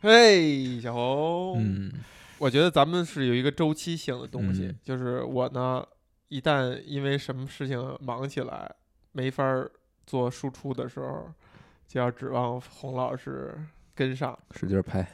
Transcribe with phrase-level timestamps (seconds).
[0.00, 1.92] 嘿，小红，嗯。
[2.38, 4.78] 我觉得咱们是有一个周期性的东西，嗯。
[4.82, 5.84] 就是我呢，
[6.28, 8.70] 一旦因为什么事情忙起来，
[9.12, 9.70] 没法儿
[10.06, 11.28] 做输出的时候，
[11.86, 13.52] 就要指望洪老师
[13.94, 15.04] 跟上，使劲儿拍，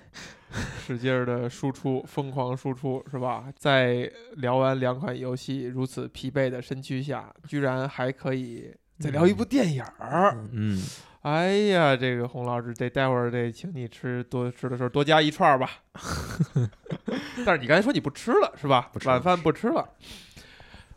[0.87, 3.51] 使劲儿的输出，疯狂输出，是吧？
[3.57, 10.37] 在聊完两款游戏如此疲惫的身躯下，居然还可以再聊一部电影儿。
[10.53, 10.79] 嗯，
[11.25, 15.71] 哎呀，这个洪老师，得待会儿得请你吃多吃的时候多加一串儿吧。
[17.47, 18.99] 但是你刚才说你不吃了是吧不？
[18.99, 19.89] 吃晚饭不吃了。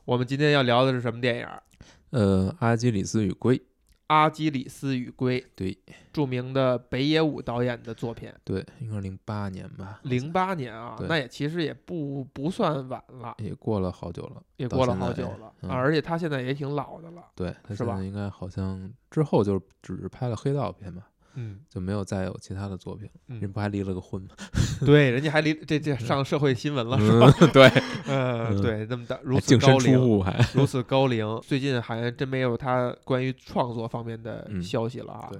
[0.04, 1.64] 我们今天要聊的是什么电影儿？
[2.10, 3.62] 呃，阿基里斯与龟，
[4.08, 5.78] 阿基里斯与龟，对。
[6.12, 15.70] 著名的北野武导演的作品，对，应该是零八年吧，零八年啊，那也其实也不不算晚了，也过了好久了，也过了好久了、嗯。
[15.70, 17.24] 啊，而且他现在也挺老的了。
[17.36, 17.94] 对他是吧？
[17.94, 21.08] 现在应该好像之后就只拍了黑道片吧，
[21.40, 24.30] 嗯就没有再有其他的作品，人嗯，不还离了个婚吗？
[24.84, 27.32] 对，人家还离这这上社会新闻了是吧？
[27.40, 27.68] 嗯，对，
[28.08, 35.40] 呃，嗯对，那么大如此高龄，还，如此高龄，最近好像真没有他关于创作方面的嗯消息了啊对。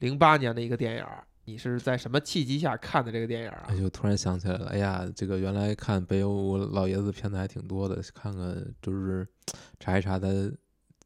[0.00, 3.76] 零八年的一个电影儿，你是在什么契机下看的这个电影儿啊哎？
[3.76, 9.26] 就突然想起来了，哎呀，这个原来看北欧老爷子片子还挺多的，看看就是
[9.78, 10.28] 查一查他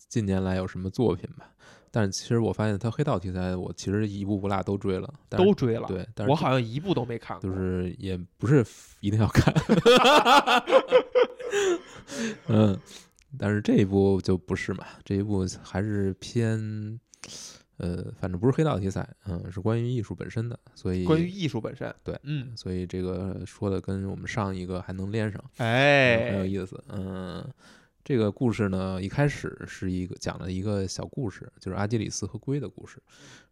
[0.08, 1.50] 近年来有什么作品吧。
[1.94, 7.50] 但是其实我发现他黑道题材，我其实一部不落都追了，但是都追了，对，但是我好像一部都没看过。
[7.50, 8.64] 就是也不是
[9.00, 9.54] 一定要看，
[12.48, 12.80] 嗯，
[13.38, 16.98] 但是这一部就不是嘛，这一部还是偏，
[17.76, 27.46] 呃，反正不是黑道题材，嗯，是关于艺术本身的，所以关于艺术本身，对嗯，所以这个说的跟我们上一个还能连上，哎很有哎，意思，嗯。
[28.04, 33.00] 这个故事呢，一开始是一个讲了一个小故事，就是阿基里斯和龟的故事。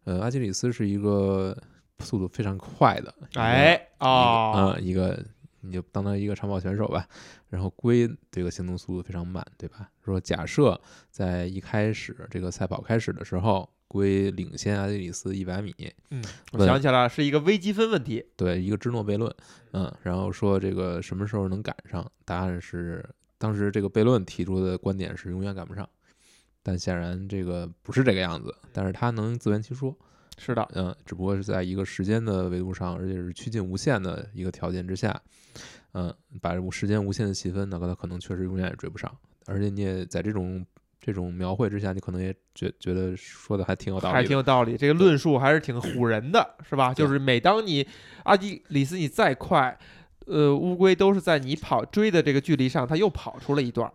[0.03, 1.57] 呃，阿基里斯是一个
[1.99, 5.23] 速度非常快的，哎一个啊，嗯，一个
[5.61, 7.07] 你就当他一个长跑选手吧。
[7.49, 9.89] 然后龟这个行动速度非常慢，对吧？
[10.03, 15.73] 说假设在一开始这个赛跑开始的时候，龟领先阿基里斯一百米，
[16.09, 18.25] 嗯，我想起来了，是一个微积分问题。
[18.35, 19.33] 对，一个芝诺悖论，
[19.71, 22.09] 嗯，然后说这个什么时候能赶上？
[22.25, 23.05] 答案是
[23.41, 25.89] 当时这个悖论提出的观点是永远赶不上，
[26.61, 29.97] 但显然这个不是这个样子，但是他能自圆其说，
[30.37, 35.19] 是的，嗯，只不过是在一个时间的维度上，而且是趋近无限的一个条件之下，
[35.93, 39.11] 嗯，把这时间无限的细分，那个他可能确实永远也追不上，
[39.47, 40.63] 而且你也在这种
[40.99, 44.77] 这种描绘之下，你可能也觉觉得说的还挺有道理，还挺有道理。
[44.77, 46.93] 这个论述还是挺唬人的，是吧？
[46.93, 47.87] 就是每当你
[48.23, 49.75] 阿基里斯你再快，
[50.27, 53.93] 呃，乌龟都是在你跑追的这个距离上，它又跑出了一段儿。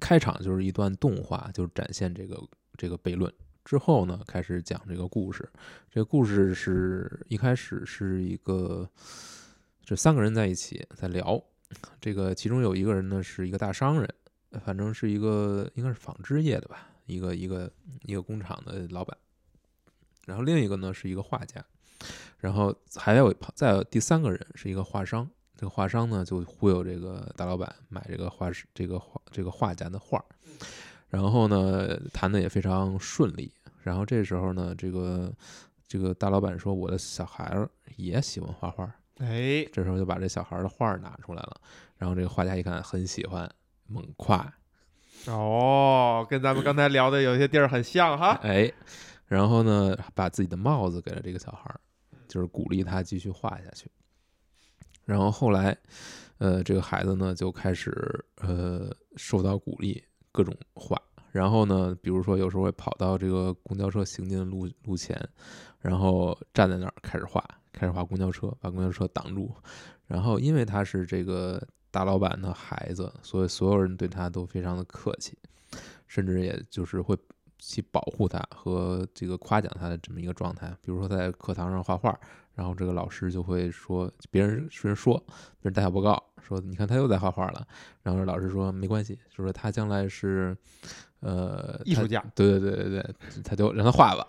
[0.00, 2.40] 开场就是一段动画，就是展现这个
[2.76, 3.32] 这个悖论。
[3.64, 5.48] 之后呢，开始讲这个故事。
[5.90, 8.86] 这个故事是一开始是一个，
[9.82, 11.42] 这三个人在一起在聊。
[11.98, 14.06] 这个其中有一个人呢是一个大商人，
[14.62, 19.16] 反正是一个应该是纺织业的吧，一个一个一个工厂的老板。
[20.26, 21.64] 然后另一个呢是一个画家，
[22.38, 25.28] 然后还有再有第三个人是一个画商。
[25.56, 30.24] 这个画商呢就忽悠这个大老板买这个画师这个画这个画家的画儿，
[31.08, 33.52] 然后呢谈的也非常顺利。
[33.82, 35.30] 然后这时候呢，这个
[35.86, 38.84] 这个大老板说我的小孩儿也喜欢画画，
[39.18, 41.60] 哎，这时候就把这小孩儿的画儿拿出来了。
[41.98, 43.48] 然后这个画家一看很喜欢，
[43.86, 44.52] 猛夸，
[45.26, 48.40] 哦，跟咱们刚才聊的有些地儿很像哈。
[48.42, 48.72] 哎，
[49.26, 51.78] 然后呢把自己的帽子给了这个小孩儿，
[52.26, 53.90] 就是鼓励他继续画下去。
[55.04, 55.76] 然后后来，
[56.38, 61.00] 呃，这个孩子呢就开始呃受到鼓励，各种画。
[61.30, 65.20] 然后呢，比如说有时候会跑到这个公交车行进的路路前，
[65.80, 69.52] 然后站在那儿开始画，开始画公交车，把公交车挡住。
[70.06, 71.60] 然后因为他是这个
[71.90, 75.36] 大老板的孩子，所以所有人对他都非常的客气，
[76.06, 77.18] 甚至也就是会
[77.58, 80.68] 去保护他和这个夸奖他的这么一个状态。
[80.82, 82.16] 比如说在课堂上画画，
[82.54, 85.18] 然后这个老师就会说，别人别人说，
[85.60, 87.66] 别人打小报告说，你看他又在画画了。
[88.02, 90.56] 然后老师说没关系，就说他将来是，
[91.20, 94.24] 呃，艺术家对对对对对，他就让他画吧。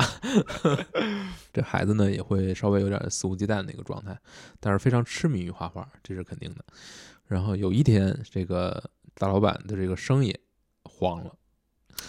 [1.54, 4.20] 这孩子呢也会稍微有点肆无忌惮的一个状态，
[4.60, 6.66] 但是非常痴迷于画画，这是肯定的。
[7.28, 8.84] 然后有一天，这个
[9.14, 10.36] 大老板的这个生意
[10.84, 11.36] 黄了，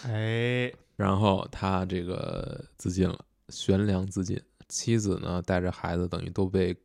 [0.05, 3.19] 哎，然后他这个自尽了，
[3.51, 4.41] 悬梁自尽。
[4.69, 6.77] 妻子呢带着孩子等于都被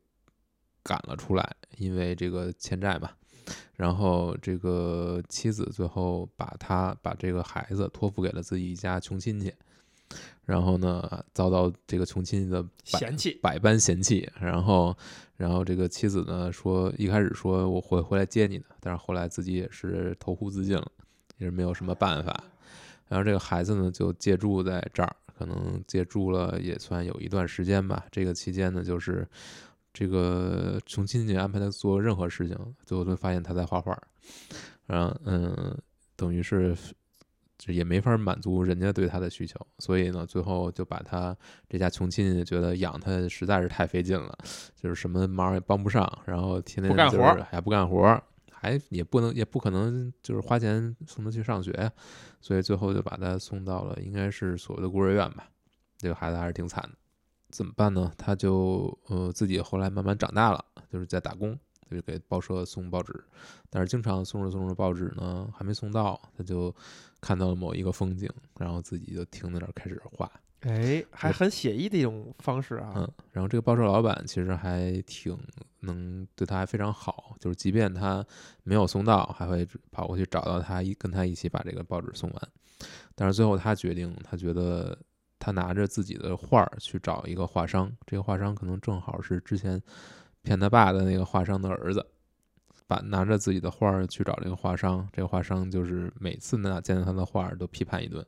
[0.83, 3.09] 赶了出来，因为这个欠债嘛。
[3.75, 9.51] 然后这个妻子最后把他把这个孩子托付给了自己一家穷亲戚，
[10.45, 14.95] 然后呢遭到这个穷亲戚的百嫌弃，百般嫌弃，然后
[15.35, 20.91] 然后这个妻子呢说一开始说我会回来接你的，但是后来自己也是投湖自尽了，
[21.37, 22.43] 也是没有什么办法。
[23.07, 28.05] 然后这个孩子呢就借住在这儿，可能借住了也算有一段时间吧。
[28.11, 29.27] 这个期间呢，就是
[29.91, 32.55] 这个穷亲戚安排他做任何事情，
[32.85, 33.97] 最后都发现他在画画，
[34.85, 35.75] 然后嗯，
[36.15, 36.77] 等于是
[37.57, 41.35] 这也没法满足人家对他的需求，所以呢，最后就把他
[41.67, 44.37] 这家穷亲戚觉得养他实在是太费劲了，
[44.75, 48.21] 就是什么忙也帮不上，然后天天就是还不干活儿，
[48.61, 51.91] 还也不能也不可能就是花钱送他去上学呀，
[52.39, 55.49] 所以最后就把他送到了应该是所谓的孤儿院吧。
[55.97, 56.91] 这个孩子还是挺惨的，
[57.49, 58.11] 怎么办呢？
[58.15, 61.57] 他就呃自己后来慢慢长大了，就是在打工，
[61.89, 63.23] 就是给报社送报纸，
[63.71, 66.71] 但是经常送着送着报纸呢，还没送到，他就
[67.19, 68.29] 看到了某一个风景，
[68.59, 70.31] 然后自己就停在那儿开始画。
[70.61, 72.93] 哎，还很写意的一种方式啊。
[72.95, 75.37] 嗯，然后这个报社老板其实还挺
[75.79, 78.25] 能对他还非常好，就是即便他
[78.63, 82.41] 没有送到，还会跑过去找到他，一跟他一起把这个报纸送完。
[83.15, 84.97] 但是最后他决定，他觉得
[85.39, 89.81] 他拿着自己的画儿去找一个画商，这个画商可能正好是之前
[90.43, 92.05] 骗他爸的那个画商的儿子。
[92.87, 98.21] 把拿着自己的画儿去找这个画商，这个画商就是每次呢见到他的画儿都批判一顿，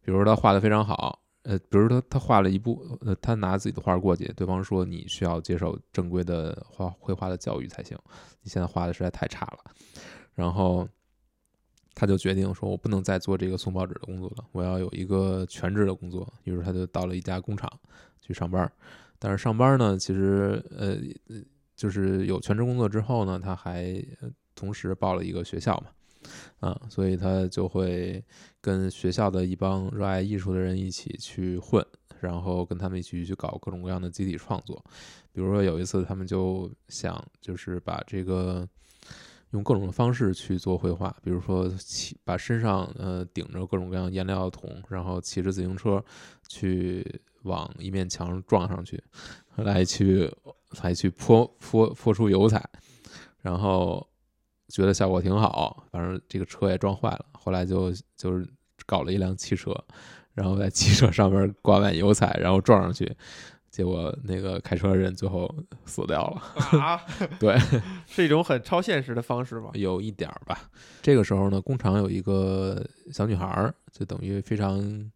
[0.00, 7.96] 比如他画的非常好，呃，比如说他画了一部，呃，他拿自己的画过去，对方说你需要接受正规的画绘画的教育才行，
[8.42, 9.58] 你现在画的实在太差了。
[10.34, 10.88] 然后
[11.94, 16.30] 他就决定说，我不能再做这个送报纸的工作了，我要有一个全职的工作。
[16.42, 17.70] 于是他就到了一家工厂
[18.20, 18.70] 去上班，
[19.20, 20.98] 但是上班呢，其实呃，
[21.76, 24.04] 就是有全职工作之后呢，他还
[24.56, 25.86] 同时报了一个学校嘛。
[26.60, 28.22] 啊，所以他就会
[28.60, 31.84] 跟学校的一帮热爱艺术的人一起去混，
[32.20, 34.82] 然后跟他们一起去搞各种各样的集体创作。
[35.32, 38.66] 比如说有一次，他们就想就是把这个
[39.50, 46.02] 用各种方式去做绘画，比如说骑把身上呃顶着各种各样颜料的桶，然后骑着自行车
[46.48, 49.02] 去往一面墙撞上去，
[49.56, 50.30] 来去
[50.82, 52.68] 来去泼泼泼出油彩，
[53.42, 54.06] 然后。
[54.68, 57.24] 觉得效果挺好，反正这个车也撞坏了。
[57.32, 58.46] 后来就就是
[58.84, 59.72] 搞了一辆汽车，
[60.34, 63.10] 然后在汽车上面挂满油彩，然后撞上去，
[63.70, 65.52] 结果那个开车的人最后
[65.84, 66.80] 死掉了。
[66.80, 67.00] 啊，
[67.38, 67.56] 对，
[68.06, 69.70] 是一种很超现实的方式吧？
[69.78, 70.70] 有一点儿吧。
[71.00, 75.10] 这个时候呢，工厂有一个小女孩儿，就等于非常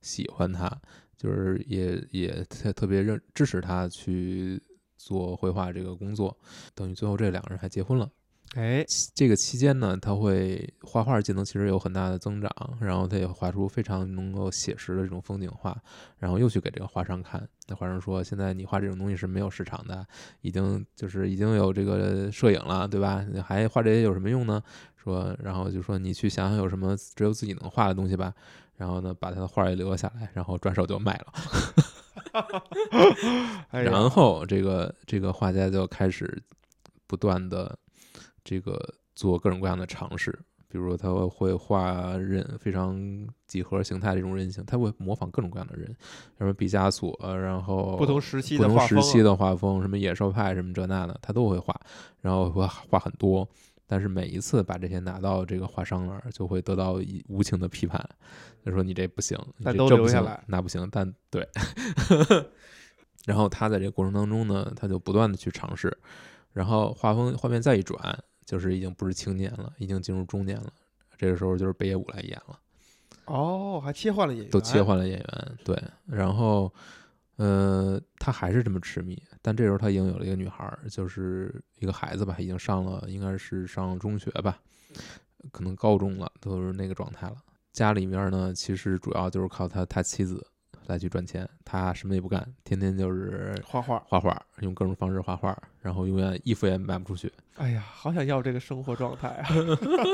[0.00, 0.70] 喜欢他，
[1.16, 4.60] 就是也也特特别认支持他去
[4.96, 6.36] 做绘画这个工作，
[6.74, 8.10] 等于最后这两个人还结婚了。
[8.54, 8.84] 哎，
[9.14, 12.50] 这个期间呢，他会画画技能其实有很大的增长，
[12.80, 15.76] 然后他也画出非常能够写实的这种风景画，
[16.18, 20.06] 然后又去给这个画商看，那画商说：“现在你画这种东西是没有市场的，
[20.40, 23.26] 已经就是已经有这个摄影了，对吧？
[23.30, 24.62] 你还画这些有什么用呢？”
[24.96, 28.32] 说，然后就说你去想想有什么只有自己能画的东西吧，
[28.76, 31.32] 然后呢，把他的画也留了下来，然后转手就卖了。
[33.70, 36.42] 然后这个这个画家就开始
[37.06, 37.78] 不断的
[38.46, 38.80] 这个
[39.16, 40.30] 做各种各样的尝试，
[40.68, 42.96] 比如说他会画人非常
[43.48, 45.92] 几何形态的这种人形，他会模仿各种各样的人，
[46.38, 51.74] 什么毕加索，然后不同时期不同时的画风啊期的画风，什么野兽派什么这那的，他都会画，
[52.20, 53.48] 然后会画很多。
[53.88, 58.04] 但是每一次把这些拿到这个画商那儿，就会得到一无情的批判，
[58.64, 61.48] 就说你这不行，这这不行留下来那不行，但对。
[63.26, 65.96] 然后他在这个过程当中呢，他就不断的去尝试，
[66.52, 67.96] 然后画风画面再一转，
[68.46, 70.72] 就是已经不是青年了，已经进入中年了。
[71.18, 72.58] 这个时候就是北野武来演了。
[73.26, 75.76] 哦，还切换了演员，都切换了演员，对，
[76.06, 76.72] 然后，
[77.36, 84.60] 呃，他还是这么痴迷，但这时候他已经有了一个女孩儿，就是一个孩子吧，已经上了，应该是上中学吧，
[85.50, 87.36] 可能高中了，都是那个状态了。
[87.72, 90.46] 家里面呢，其实主要就是靠他他妻子
[90.86, 94.02] 来去赚钱，他什么也不干，天天就是画画。
[94.08, 99.48] 画画，用各种方式画画，然后永远衣服也卖不出去，哎呀，好想要这个生活状态啊！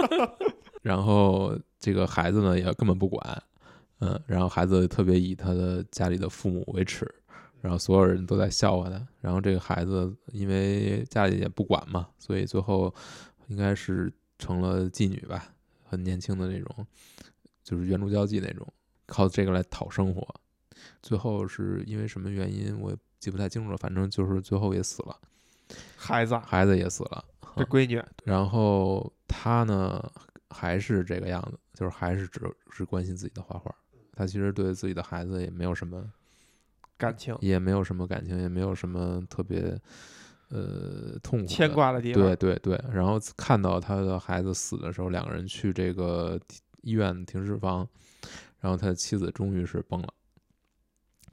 [0.82, 3.42] 然后这个孩子呢也根本不管，
[4.00, 7.08] 嗯，然后孩子特别以他的家里的父母为耻，
[7.60, 9.06] 然后所有人都在笑话他。
[9.20, 12.92] 然后这个孩子因为家里也不管嘛，所以最后
[13.46, 15.46] 应该是成了妓女吧，
[15.84, 16.86] 很年轻的那种，
[17.62, 18.66] 就是援助交际那种，
[19.06, 20.26] 靠这个来讨生活。
[21.02, 25.16] 最后是因为什么原因我也记不太清楚了，反正就是最后也死了，
[25.96, 27.24] 孩子，孩子也死了。
[27.54, 30.02] 这闺女，然后他呢
[30.48, 33.74] 还是这个样子，就是还是只只关心自己的画画，
[34.14, 36.02] 他其实对自己的孩子也没有什么
[36.96, 39.78] 感情也没有什么感情，也没有什么特别
[40.48, 42.22] 呃痛苦的牵挂的地方。
[42.22, 46.40] 对对对，然后看到他的孩子死的时候，两个人去这个
[46.80, 47.86] 医院停尸房，
[48.60, 50.14] 然后他的妻子终于是崩了，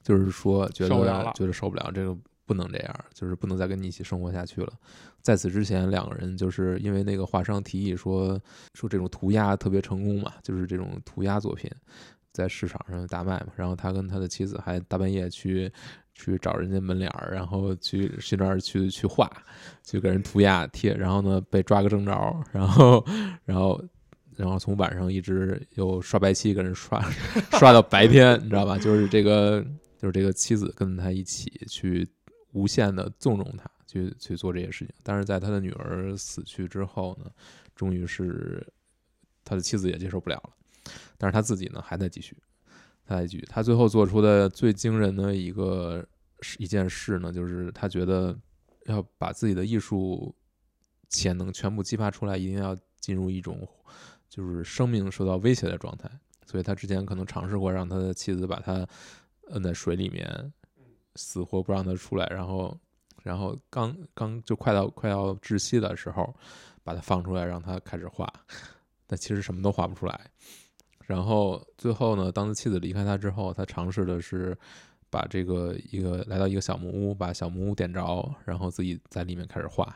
[0.04, 2.16] 就是说觉得觉得受不了，这个
[2.46, 4.74] 不能这样，就是不能再跟你一起生活下去了。
[5.22, 8.40] 在此之前，两个人就是因为那个画商提议说
[8.74, 11.70] 说这种涂鸦特别成功嘛，就是这种涂鸦作品
[12.32, 15.72] 在市场上大卖嘛，然后他跟他的妻子还大半夜去。
[16.16, 19.32] 去找人家门脸儿，然后去去那儿去去画，
[19.86, 22.12] 去给人涂鸦贴，然后呢被抓个正着，
[22.52, 23.02] 然后
[23.46, 23.82] 然后
[24.36, 27.02] 然后从晚上一直又刷白漆给人刷
[27.52, 28.78] 刷到白天，你知道吧？
[28.78, 29.66] 就是这个
[30.00, 32.10] 就是这个妻子跟他一起去
[32.54, 37.30] 无限的纵容他去去做这些事情，但是在他的女儿死去之后呢，
[37.76, 38.66] 终于是
[39.44, 42.36] 他的妻子也接受不了了，但是他自己呢还在继续。
[43.06, 46.08] 他在继续，他最后做出的最惊人的一个
[46.60, 48.38] 一件事呢，就是他觉得
[48.86, 50.36] 要把自己的艺术
[51.10, 53.68] 潜能全部激发出来，一定要进入一种
[54.30, 56.08] 就是生命受到威胁的状态。
[56.46, 58.88] 所以他之前可能尝试过让他的妻子把他
[59.50, 60.54] 摁在水里面，
[61.16, 62.78] 死活不让他出来，然后
[63.24, 66.34] 然后刚刚就快到快要窒息的时候，
[66.84, 68.32] 把他放出来让他开始画，
[69.06, 70.20] 但其实什么都画不出来。
[71.06, 74.56] 然后最后呢，当他妻子离开他之后，他尝试的是
[75.10, 79.96] 把这个一个来到一个小木屋，把小木屋点着，然后自己在里面开始画。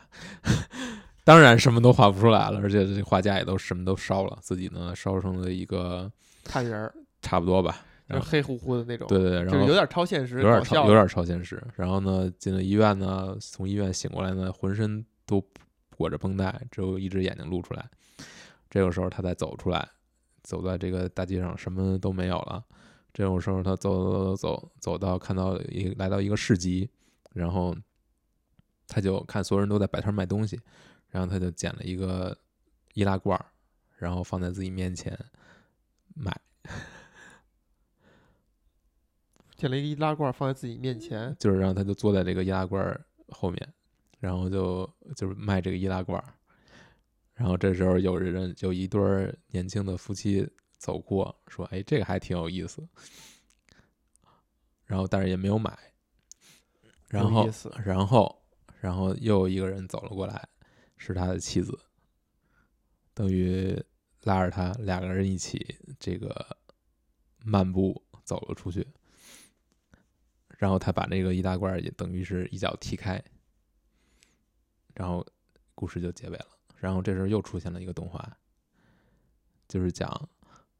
[1.22, 6.10] 当然什么都画不出来了，而且这画家也都什么都烧了，自己呢烧成了一个
[6.42, 11.62] 看人儿差不多吧，就是黑乎乎的那种，对对对，然后就是有点超现实，有点超有点超现实。
[11.74, 15.42] 然后呢，进了医院呢，从医院醒过来呢，浑身都
[15.96, 17.88] 裹着绷带，只有一只眼睛露出来。
[18.68, 19.88] 这个时候他才走出来，
[20.42, 22.62] 走在这个大街上，什么都没有了。
[23.12, 26.90] 这种时候他走走走走走到看到一来到一个市集，
[27.32, 27.74] 然后
[28.86, 30.60] 他就看所有人都在摆摊卖东西，
[31.08, 32.36] 然后他就捡了一个
[32.92, 33.46] 易拉罐儿，
[33.96, 35.18] 然后放在自己面前
[36.14, 36.36] 卖。
[39.64, 43.74] 捡了一个易拉罐放在自己面前，就是让他就坐在这个易拉罐后面，
[44.20, 46.22] 然后就就是卖这个易拉罐。
[47.32, 52.86] 然后这时候有人有一对儿年轻的夫妻走过，说：“哎，这个还挺有意思。”
[54.84, 55.74] 然后但是也没有买。
[57.08, 57.48] 然后
[57.82, 58.42] 然后
[58.82, 60.46] 然后又有一个人走了过来，
[60.98, 61.78] 是他的妻子，
[63.14, 63.82] 等于
[64.24, 66.54] 拉着他两个人一起这个
[67.42, 68.86] 漫步走了出去。
[70.58, 73.22] 然后他把那个易大罐儿也等于是一脚踢开，
[74.94, 75.26] 然后
[75.74, 76.48] 故事就结尾了。
[76.76, 78.36] 然后这时候又出现了一个动画，
[79.68, 80.28] 就是讲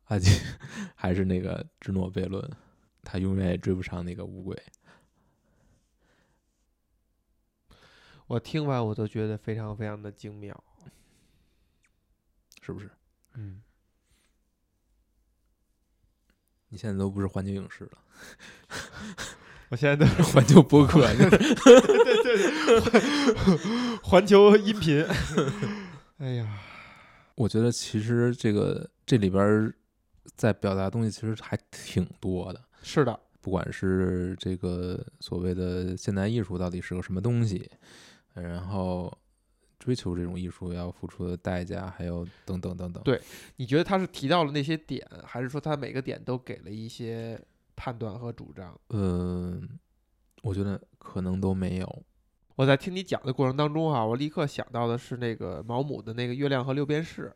[0.04, 0.30] 阿基
[0.94, 2.50] 还是那个芝诺悖论，
[3.02, 4.62] 他永远也追不上那个乌龟。
[8.26, 10.64] 我听完我都觉得非常非常的精妙。
[12.62, 12.90] 是不是？
[13.34, 13.62] 嗯，
[16.68, 17.98] 你现在都不是环球影视了，
[19.74, 21.02] 我现在都是 环球播客，
[24.04, 25.04] 环球音频。
[26.18, 26.46] 哎呀，
[27.34, 29.74] 我觉得其实这个这里边儿
[30.36, 32.62] 在表达的东西其实还挺多的。
[32.84, 37.68] 是的，不管是这个所谓的现代艺术到底是个什么东西，
[38.34, 39.12] 然后
[39.80, 43.02] 追求这种艺术要付出的代价，还有等等等等。
[43.02, 43.20] 对
[43.56, 47.36] 你觉得他是提到了那些点，还是说他每个点都给了一些
[47.76, 48.78] 判断和主张？
[48.90, 49.78] 嗯，
[50.42, 52.02] 我觉得可能都没有。
[52.56, 57.34] 我在听你讲的过程当中啊，我立刻想到的是那个毛姆的那个《月亮和六便士》，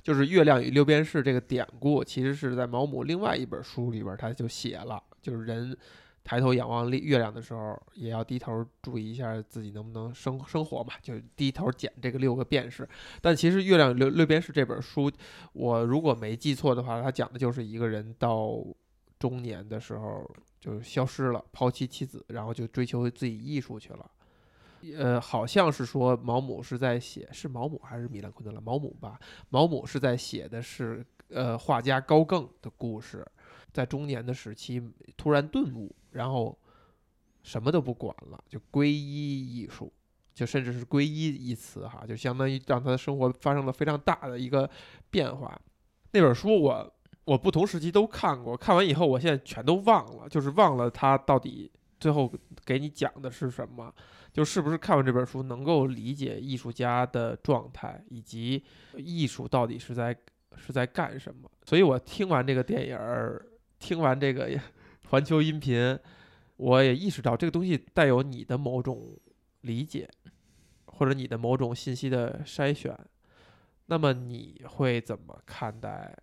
[0.00, 5.76] 就是月亮与六便士这个典故，其实是在毛姆另外一本书里边他就写了，就是人
[6.22, 12.88] 抬头仰望月月亮的时候，也要低头注意一下自己能不能生生活嘛，就是低头捡这个六个便士。
[13.20, 15.10] 但其实《月亮与六六便士》这本书，
[15.52, 18.64] 我如果没记错的话，它讲的就是一个人到
[19.22, 24.10] 中年的时候就消失了，抛弃妻子，然后就追求自己艺术去了。
[24.98, 28.60] 呃，好像是说毛姆是在写，是毛姆还是米兰昆德拉？
[28.60, 33.24] 毛姆吧，毛姆是在写的是呃画家高更的故事，
[33.72, 34.82] 在中年的时期
[35.16, 36.58] 突然顿悟，然后
[37.44, 39.92] 什么都不管了，就皈依艺术，
[40.34, 44.68] 就甚至是皈依一词哈，就相当于让他的生活发生了非常大的一个
[45.12, 45.56] 变化。
[46.10, 46.92] 那本书我
[47.24, 52.32] 我不同时期都看过，看完以后我现在全都忘了，就是忘了他到底最后
[52.64, 53.92] 给你讲的是什么。
[54.32, 58.64] 就是不是看完这本书能够理解艺术家的状态，以及
[58.96, 60.16] 艺术到底是在
[60.56, 61.50] 是在干什么？
[61.66, 62.98] 所以我听完这个电影，
[63.78, 64.58] 听完这个
[65.10, 65.98] 环球音频，
[66.56, 69.14] 我也意识到这个东西带有你的某种
[69.60, 70.08] 理解，
[70.86, 72.98] 或者你的某种信息的筛选。
[73.84, 76.16] 那么你会怎么看待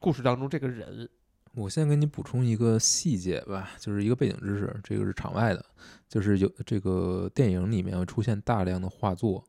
[0.00, 1.08] 故事当中这个人？
[1.54, 5.62] 我先给你补充一个细节吧，就是一个背景知识，这个是场外的，
[6.08, 9.44] 就是有这个电影里面会出现大量的画作，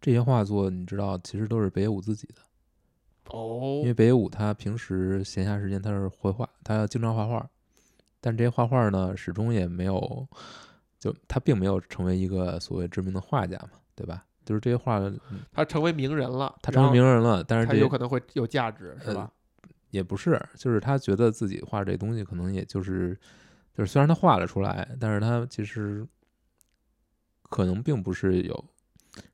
[0.00, 2.34] 这些画作你知道其实都是北野武自己的，
[3.36, 7.44] 哦因为北野武他平时闲暇时间他是绘画，他经常画画，
[8.20, 10.28] 但这些画画呢始终也没有，
[11.00, 14.24] 就他并没有成为一个所谓知名的画家嘛，对吧？
[14.44, 19.32] 就是这些画嗯他成为名人了，他成为名人了，但是有可能会有价值，是呃吧？
[19.92, 23.16] 也不是，就是他觉得自己画这东西可能也就是，
[23.72, 26.04] 就是虽然他画了出来，但是他其实
[27.44, 28.64] 可能并不是有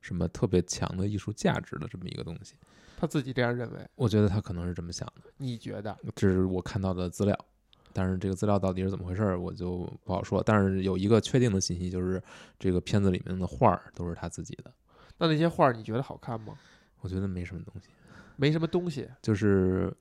[0.01, 2.55] 什么特别强的艺术价值的这么一个东西。
[2.97, 5.97] 他自己这样认为，我觉得他可能是这么想的，你觉得？
[6.13, 7.35] 这是我看到的资料。
[7.91, 10.43] 但是这个资料到底是怎么回事儿，我就不好说。
[10.45, 12.21] 但是有一个确定的信息，就是
[12.59, 14.71] 这个片子里面的画儿都是他自己的。
[15.17, 16.53] 那那些画儿你觉得好看吗？
[16.99, 17.87] 我觉得没什么东西。
[18.35, 19.91] 没什么东西，就是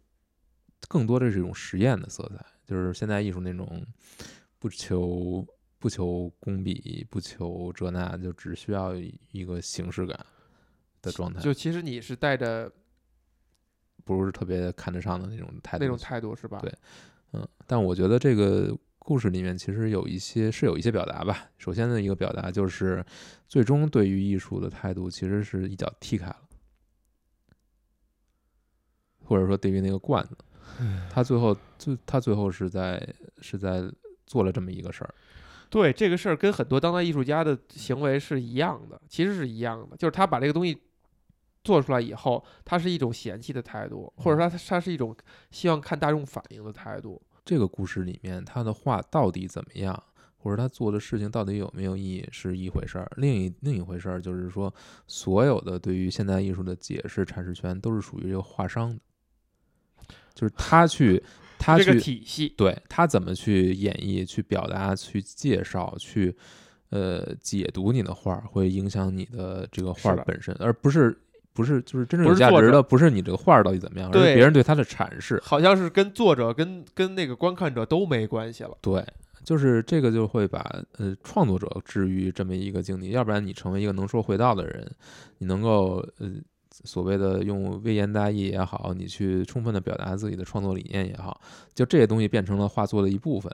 [0.86, 3.84] 更多的是一种实验的色彩，就是现代艺术那种
[4.58, 5.46] 不求
[5.78, 10.18] 不求工笔，不求这那，就只需要一个形式感
[11.02, 12.72] 的状态，就其实你是带着
[14.04, 15.84] 不是特别看得上的那种态度。
[15.84, 16.58] 那种态度是吧？
[16.60, 16.72] 对
[17.32, 21.50] 嗯，但我觉得这个故事里面其实有一些是有一些表达吧。
[21.58, 23.04] 首先的一个表达就是，
[23.46, 26.48] 最终对于艺术的态度其实是一脚踢开了，
[29.22, 30.36] 或者说对于那个罐子，
[31.10, 33.06] 他最后最他最后是在
[33.40, 33.82] 是在
[34.26, 35.14] 做了这么一个事儿。
[35.70, 40.80] 对这个事儿跟很多当代艺术家的行为是一样的，其实是一样的，就是他把这个东西
[41.62, 45.14] 做出来以后，他是一种嫌弃的态度，或者说他他是一种
[45.50, 47.20] 希望看大众反应的态度。
[47.44, 50.02] 这个故事里面，他的画到底怎么样，
[50.38, 54.72] 或者他做的事情到底有没有意义是一回事儿，另一另一回事儿就是说，
[55.06, 59.00] 所有的对于现代艺术的解释阐释权都是属于这个画商的，
[60.38, 61.20] 就是他去
[61.58, 66.32] 他这个去体系，对他怎么去演绎、去表达、去介绍、去
[66.90, 71.18] 呃解读你的画儿，会影响你的这个画儿本身，而不是
[71.52, 75.42] 不是就是真正有价值的，不是你这个画儿到底怎么样，而是别人对他的阐释。
[75.42, 78.78] 好像是跟作者跟跟那个观看者都没关系了。
[78.80, 79.04] 对，
[79.42, 84.88] 就是这个就会把呃创作者置于这么一个境地，要不然你成为一个能说会道的人，
[85.38, 86.30] 你能够呃
[86.84, 91.40] 所谓的用微言大义也好，你去充分的表达自己的创作理念也好，
[91.74, 93.52] 就这些东西变成了画作的一部分。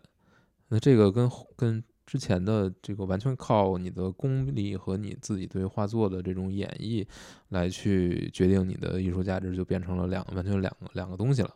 [0.68, 7.06] 那这个跟跟之前的这个完全靠你的功力和你自己对画作的这种演绎
[7.48, 11.50] 来去决定你的艺术价值，就变成了两完全两个两个东西了。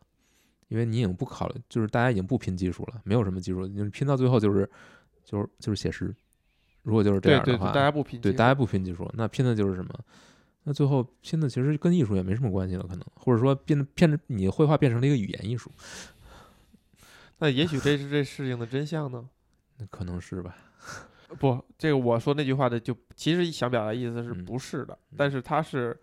[0.68, 4.68] 因为你已经不考虑，就是大家已经不拼技术了，没有什么技术，你拼到最后就是
[5.24, 6.14] 就是就是写实。
[6.82, 9.90] 如果就是这对对对，样的话，大家不拼劲对大家不拼技术，那拼的就是什么？
[10.64, 15.70] 那最后拼的其实跟艺术也没什么关系了，可能或者说变变成你绘画变成了一个语言艺术，
[17.38, 19.28] 那也许这是这事情的真相呢？
[19.78, 20.56] 那可能是吧？
[21.38, 25.98] 不，这个我说那句话的就其实想表达意思是嗯不是的，但是它是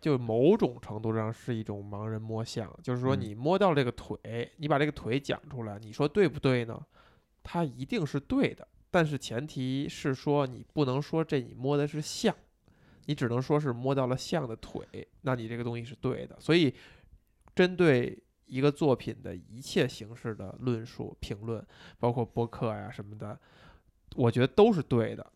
[0.00, 6.80] 就某种程度上是一种盲人摸象，就是说嗯你摸到这个腿，你把这个腿讲出来，你说对不对呢？
[7.42, 12.34] 它一定是对的，但是前提是说你不能说这你摸的是象，
[13.08, 14.86] 你只能说是摸到了象的腿，
[15.22, 16.38] 那你这个东西是对的。
[16.38, 16.74] 所以
[17.54, 21.66] 针对一个作品的一切形式的论述、评论，
[21.98, 23.40] 包括博客呀什么的，
[24.14, 25.26] 我觉得都是对的。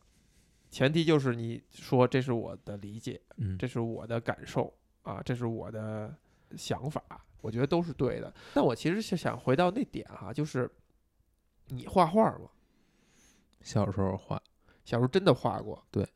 [0.71, 6.15] 前提就是你说这是我的理解，嗯，这是我的感受啊，这是我的
[6.55, 7.03] 想法，
[7.41, 8.31] 我觉得都是对的。
[8.53, 10.71] 但我其实是想回到那点哈，就是
[11.69, 12.51] 你画画吗？
[13.63, 14.43] 小时候画
[14.85, 15.83] 小时候真的画过？
[15.91, 16.07] 对，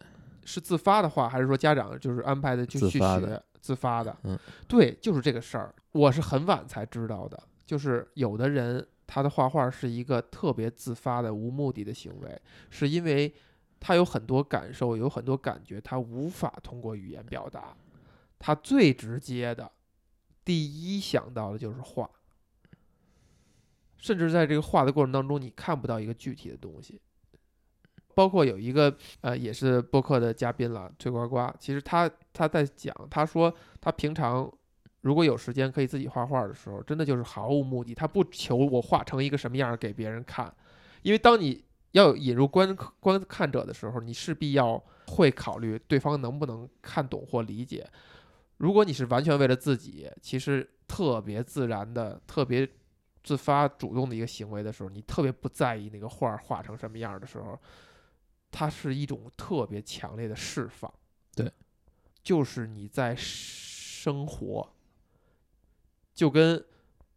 [0.46, 3.42] 是自发的画，还是说家长就是安排的就去学？
[3.60, 7.42] 自发的，嗯，对，就是这个事儿，我是很晚才知道的。
[7.64, 13.34] 就是有的人他的画画是一个特别自发的无目的的行为，是因为
[13.80, 17.76] 他有很多感受，有很多感觉，他无法通过语言表达。
[18.38, 19.68] 他最直接的，
[20.44, 22.08] 第一想到的就是画，
[23.98, 27.00] 甚至在这个画的过程当中，你看不到一个具体的东西。
[28.16, 31.52] 包括有一个呃，也是播客的嘉宾了，崔呱呱。
[31.58, 34.50] 其实他他在讲，他说他平常
[35.02, 40.50] 如果有时间可以自己画画的时候，真的就是毫无目的，他不求我画成一个什么样给别人看，
[41.02, 47.86] 因为当你要引入观观看者的时候，你势必要会考虑对方能不能看懂或理解。
[48.56, 52.66] 如果你是完全为了自己，其实特别自然的、特别
[53.22, 57.58] 自发主动的一个行为的时候，你特别不在意那个画画成什么样的时候，
[58.58, 60.90] 它是一种特别强烈的释放。
[61.34, 61.52] 对，
[62.22, 64.66] 就是你在生活，
[66.14, 66.64] 就跟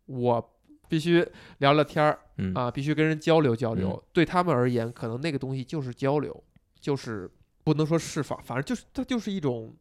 [0.05, 1.25] 我必须
[1.59, 4.03] 聊聊天儿嗯啊，必须跟人交流交流。
[4.11, 6.43] 对他们而言，可能那个东西就是交流，
[6.77, 7.31] 就是
[7.63, 9.73] 不能说释放，反正就是它就是一种，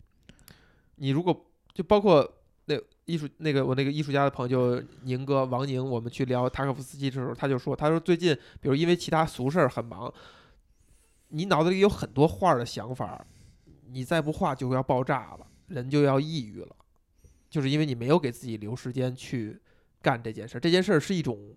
[0.95, 1.45] 你如果
[1.75, 10.15] 就包括那艺术那个我那个艺术家的朋友宁哥王宁，我们去聊塔可夫斯基的时候，他就说，他说最近比如因为其他俗事儿很忙，
[11.29, 13.25] 你脑子里有很多画的想法，
[13.87, 16.77] 你再不画就要爆炸了，人就要抑郁了，
[17.49, 19.61] 就是因为你没有给自己留时间去
[20.01, 20.61] 干这件事儿。
[20.61, 21.55] 这件事儿是一种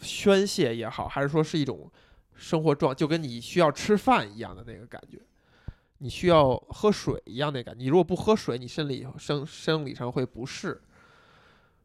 [0.00, 1.90] 宣泄也好，还是说是一种
[2.34, 5.20] 生活状，就跟你需要吃饭一样的那个感觉。
[5.98, 10.80] 你需要喝水一样的感觉，你如果不喝水，你生理生生理上会不适。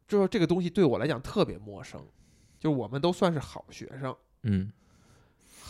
[0.06, 2.00] 就是这个东西对我来讲特别陌生，
[2.58, 4.70] 就我们都算是好学生，嗯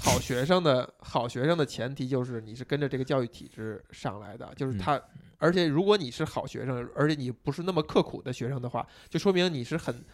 [0.05, 5.01] 好学生的好学生的前提就是你是跟着这个教育体制上来的，就是嗯他，
[5.38, 10.05] 而且如果你是好学生，而且你不是那么刻苦的学生的话，就说明你是很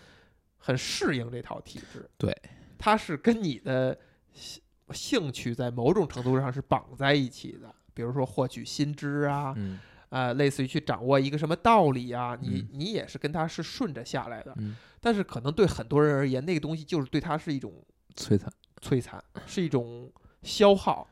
[0.58, 2.08] 很适应这套体制。
[2.16, 2.34] 对，
[2.78, 3.98] 它是跟你的
[4.32, 12.68] 兴兴趣在某种程度上是绑在一起的，比如说获取新知啊，嗯呃，类似于去掌握一个什么道理啊，你嗯。
[12.72, 17.72] 你也是跟他是顺着下来的，嗯，但是可能对很多人而言，那个东西就是对他是一种
[18.16, 20.10] 摧残，摧残，是一种
[20.42, 21.06] 消耗。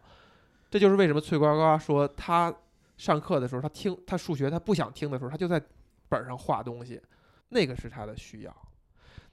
[0.70, 2.54] 这就是为什么翠呱呱说他
[2.96, 5.62] 上课的时候，他听他数学他不想听的时候，他就在
[6.08, 7.00] 本上画东西，
[7.48, 8.56] 那个是他的需要。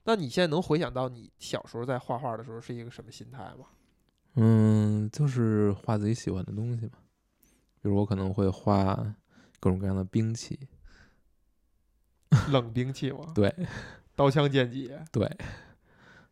[0.03, 3.65] 那你现在能回想到你小时候在画画的时候是一个什么心态吗？
[4.35, 6.91] 嗯，就是画自己喜欢的东西嘛，
[7.81, 8.95] 比如我可能会画
[9.59, 10.59] 各种各样的兵器，
[12.49, 13.31] 冷兵器吗？
[13.33, 13.53] 对
[14.15, 14.91] 刀枪剑戟。
[15.11, 15.29] 对，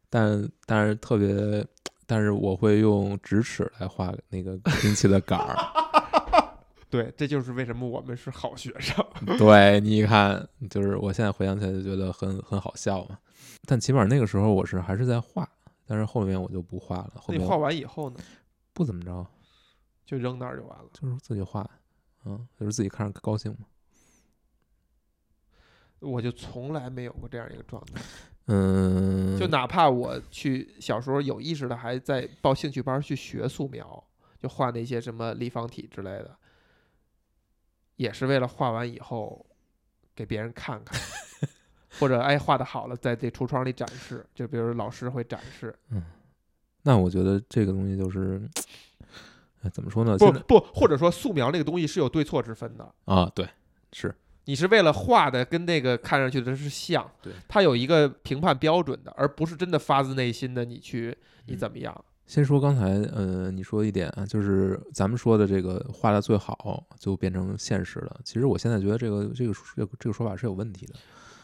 [0.09, 1.65] 但但是特别，
[2.05, 5.57] 但是我会用直尺来画那个兵器的杆儿。
[6.89, 9.03] 对，这就是为什么我们是好学生。
[9.39, 13.17] 对，你一看，就是我现在回想起来就觉得很很好笑嘛。
[13.65, 15.49] 但起码那个时候我是还是在画，
[15.87, 18.19] 但是后面我就不画了，后面那你画完以后呢，
[18.73, 19.25] 不怎么着，
[20.05, 20.85] 就扔那儿就完了。
[20.93, 21.67] 就是自己画，
[22.25, 23.65] 嗯，就是自己看着高兴嘛。
[25.99, 28.01] 我就从来没有过这样一个状态，
[28.47, 34.03] 嗯，就哪怕我去小时候有意识的还在报兴趣班去学素描，
[34.39, 36.35] 就画那些什么立方体之类的，
[37.95, 39.45] 也是为了画完以后
[40.13, 40.99] 给别人看看，
[41.99, 45.73] 或者哎画的好了在这橱窗里展示，就比如老师会展示。
[45.89, 46.03] 嗯
[46.85, 48.41] 那我觉得这个东西就是，
[49.61, 50.17] 哎怎么说呢？
[50.17, 52.93] 不不，或者说素描那个东西是有对错之分的。
[53.05, 53.47] 啊，对，
[53.93, 54.13] 是
[54.45, 62.05] 你是为了画的跟那个看上去的是像，对，它有一个评判标准的，而不是真的发自内心的你去你嗯怎么样。
[62.25, 68.19] 先说刚才，呃，你说一点啊，就是咱们说的这个画的最好就变成现实了。
[68.23, 70.93] 其实我现在觉得这个这个这个这个说法是有问题的，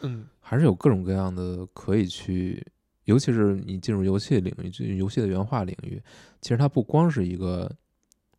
[0.02, 2.66] 嗯，还是有各种各样的可以去，
[3.04, 6.02] 尤其是你进入游戏领域，进入游戏的原画领域，
[6.42, 7.70] 其实它不光是一个，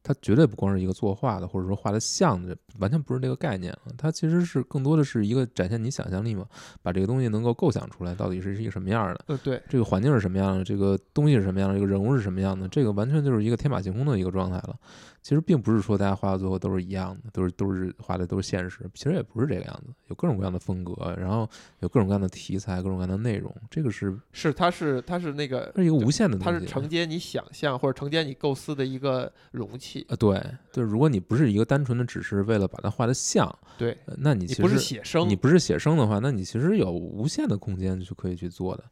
[0.03, 3.93] 它绝对不光是一个作画的，或者说画的像的，完全不是这个概念了。
[3.99, 6.47] 它其实是更多的是一个展现你想象力嘛，
[6.83, 9.25] 把这个东西能够构想出来，到底是一个什么样的。
[9.27, 14.75] 呃，对，这个环境是什么样的，这个东西是什么样的，这个人物是什么样的，这个完全就是一个天马行空的一个状态了。
[15.23, 21.49] 其实并不是说大家画到最后都是一样的，都是都是画的都是现实，其实也不是这个样子，有各种各样的风格，然后
[21.81, 26.53] 有各种各样的题材，各种各样的内容，这个是是它是它是那个它是一个无限的东西。
[26.53, 30.05] 它是承接你想象或者承接你构思的一个容器。
[30.09, 38.85] 呃，对对，如果你不是一个单纯的只是为了把它画的像，对，呃那你你不是其实写生，你不是写生的话，那你其实有无限的空间去可以去做的。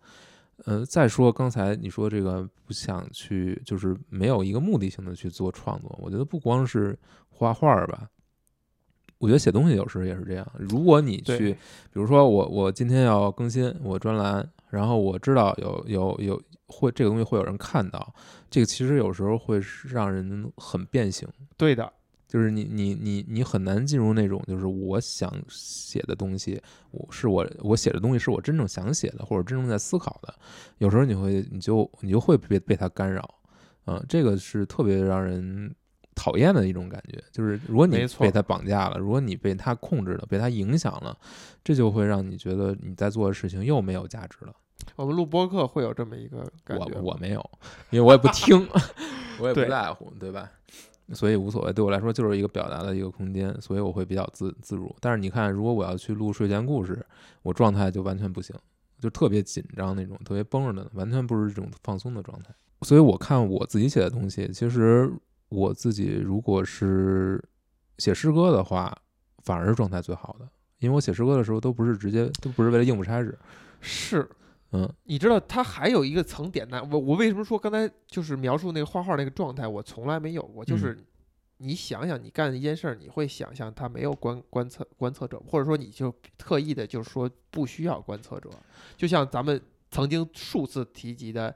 [0.64, 5.98] 呃，再说刚才你说这个不想去，就是没有一个目的性的去做创作。
[6.02, 8.08] 我觉得不光是画画儿吧，
[9.18, 10.46] 我觉得写东西有时候也是这样。
[10.58, 18.12] 如果你去，比如说我我今天要更新我专栏，然后我知道有有有会这个东西会有人看到，
[18.50, 21.28] 这个其实有时候会让人很变形。
[21.56, 21.90] 对的，
[22.28, 30.34] 就是你你你你很难进入那种就是我想写的东西，我是我我写的东西是我真正想写的，或者真正在思考的。
[30.76, 33.26] 有时候你会你就你就会被被它干扰，
[33.86, 35.74] 嗯、这个是特别让人
[36.14, 37.18] 讨厌的一种感觉。
[37.32, 41.16] 就是如果你被它绑架了，如果你被它控制了，被它影响了，
[41.64, 44.54] 这就会让你觉得你在做的事情又没有价值了。
[44.96, 47.00] 我们录播客会有这么一个感我觉吗。
[47.02, 47.50] 我没有，
[47.88, 48.68] 因为我也不听，
[49.40, 50.50] 我也不在乎，对吧？
[51.14, 54.94] 所以无所谓，对我来说就是一个表达的一个空间，所以我会比较自自如。
[55.00, 57.04] 但是你看，如果我要去录睡前故事，
[57.42, 58.54] 我状态就完全不行，
[59.00, 62.54] 就特别紧张那种，特别绷着的，完全不是这种放松的状态。
[62.82, 65.10] 所以我看我自己写的东西，其实
[65.48, 67.42] 我自己如果是
[67.98, 68.96] 写诗歌的话，
[69.44, 73.36] 反而是状态最好的，因为我写诗歌的时候都不是直接，都不是为了应付差事，
[73.80, 74.28] 是，
[74.72, 76.86] 嗯你知道他还有一个层点呢。
[76.90, 80.98] 我我为什么说刚才就是描述那个画画那个状态，我从来没有过，就是
[81.56, 88.50] 你想想，你干一件事儿，你会想象他没有观观测观测者，或者说你就特意的就是说不需要观测者，
[88.96, 91.54] 就像咱们曾经数次提及的，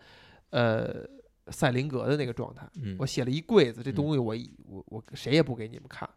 [0.50, 1.06] 呃，
[1.48, 2.66] 赛林格的那个状态。
[2.76, 6.08] 嗯我写了一柜子，这嗯东西我我我谁也不给你们看，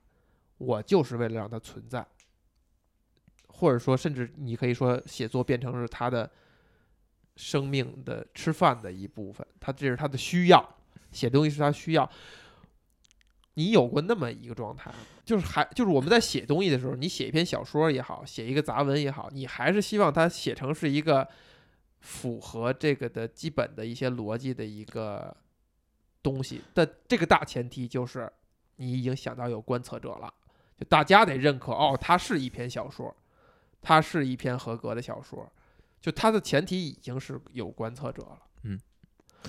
[0.58, 2.08] 我就是为了让它存在，
[3.48, 6.32] 或者说，甚至你可以说写作变成是他的
[7.36, 10.78] 生命的吃饭的一部分，他这是他的需要，
[11.12, 12.10] 写东西是他需要。
[13.58, 14.92] 你有过那么一个状态？
[15.24, 21.26] 就是还就是我们在写东西的时候，你写一篇小说也好，写一个杂文也好，你还是希望它写成是一个
[22.02, 25.36] 符合这个的基本的一些逻辑的一个
[26.22, 26.62] 东西。
[26.74, 28.30] 但这个大前提就是
[28.76, 30.34] 你已经想到有观测者了，
[30.78, 33.16] 就大家得认可哦，它是一篇小说，
[33.82, 35.50] 它是一篇合格的小说，
[36.02, 38.40] 就它的前提已经是有观测者了。
[38.64, 38.80] 嗯。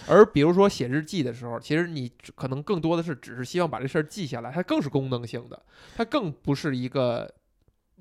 [0.06, 7.34] 而比如说写日记的时候，其实你可能更多的是只是希望把这事儿记下来，它更是功能性的，它更不是一个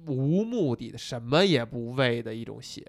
[0.05, 2.85] 无目的的、什么也不为的一种写。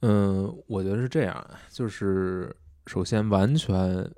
[0.00, 2.54] 嗯，我觉得是这样，啊就是
[2.86, 4.10] 首先完全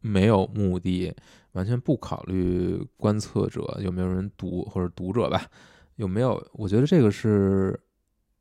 [0.00, 1.14] 没有目的，
[1.52, 5.48] 完全不考虑观测者有没有人读或者读者吧，
[5.94, 6.44] 有没有？
[6.54, 7.78] 我觉得这个是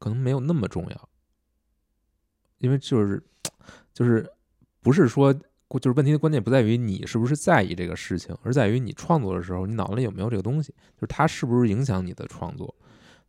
[0.01, 1.09] 可能没有那么重要，
[2.57, 3.23] 因为就是
[3.93, 4.27] 就是
[4.81, 12.75] 不是说就是问题的关键不在于你是不是在意这个事情，而在于你创作的时候你脑子里有没有这个东西，就是它是不是影响你的创作。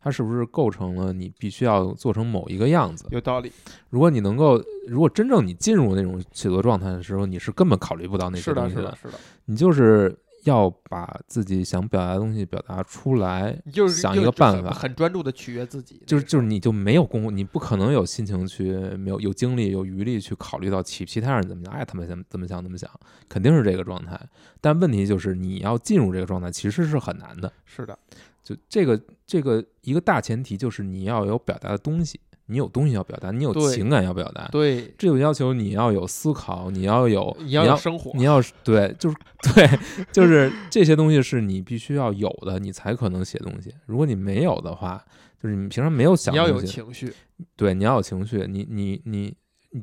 [0.05, 3.05] 它是不是构成了你必须要做成某一个样子？
[3.11, 3.49] 有道理，
[3.89, 9.13] 如果你能够，如果真正你进入那种写作状态的时候，你是根本考虑不到那些东西是的，是的，
[9.45, 22.89] 你就是要把自己想表达的东西表达出来，就是想一个办法很专注的取悦自己，就是就是你就没有功夫，你不可能有心情去，没有有精力有余力去考虑到其其他人怎么想，爱他们怎么怎么想怎么想，
[23.29, 24.19] 肯定是这个状态。
[24.59, 27.51] 但问题就是你要进入这个状态其实是很难的。
[27.65, 27.97] 是的，
[28.43, 39.15] 就这个这个一个大前提就是你要有表达的东西，你有东西要表达，你有情感要表达，对，这就要求你要有思考，你要有你你要生活，你要是对，就是
[39.53, 39.79] 对，
[40.11, 43.73] 就是这些东西是你必须要有的，你才可能写东西。
[43.85, 45.03] 如果你没有的话，
[45.41, 47.13] 就是你平常没有想你要有情绪，
[47.55, 49.35] 对，你要有情绪，你你你，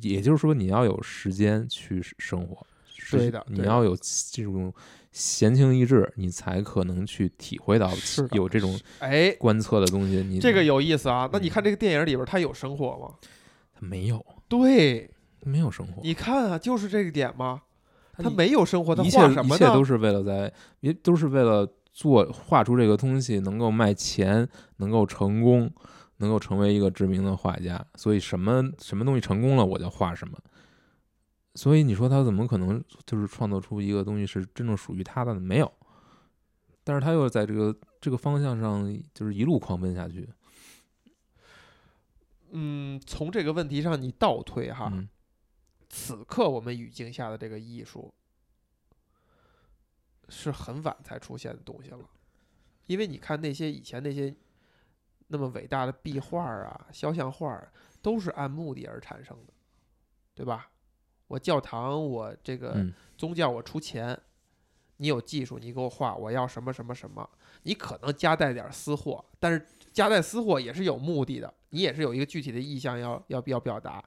[0.03, 2.80] 也就是说你要有时间去生活，是
[3.11, 3.97] 对的你要有
[4.33, 4.73] 这种
[5.13, 7.91] 闲情逸致，你才可能去体会到
[8.33, 10.23] 有这种哎，观测的东西。
[10.23, 11.29] 你这个有意思啊。
[11.33, 13.15] 那你嗯看这个电影里边，它有生活吗？
[13.81, 15.11] 没有对，
[15.43, 17.63] 没有生活，你看啊，就是这个点吗？
[18.13, 19.55] 它他没有生活，他一切画什么呢？
[19.57, 25.71] 一切都是为了在，也都是为了做画出这个东西能够卖钱，能够成功，
[26.19, 27.85] 能够成为一个知名的画家。
[27.97, 30.39] 所以什么什么东西成功了，我就画什么。
[31.55, 35.41] 所以你说他怎么可能就是创作出一个东西是真正属于他的呢？
[35.41, 35.73] 没有。
[36.83, 40.29] 但是他又在这个这个方向上，就是一路狂奔下去。
[42.51, 45.09] 嗯，从这个问题上你倒推哈，嗯
[45.89, 48.13] 此刻我们语境下的这个艺术
[50.29, 52.09] 是很晚才出现的东西了，
[52.87, 54.35] 因为你看那些以前那些
[55.27, 59.53] 那么伟大的壁画啊、肖像画儿，都是按目的而产生的，
[60.35, 60.71] 对吧？
[61.31, 64.19] 我教堂，我这个嗯宗教，我出钱，
[64.97, 67.29] 你有技术，你给我画，我要什么什么什么，
[67.63, 74.03] 你可能夹带点儿私货，但是夹带私货也是有目的的，你也是有一个具体的意向要要要表达。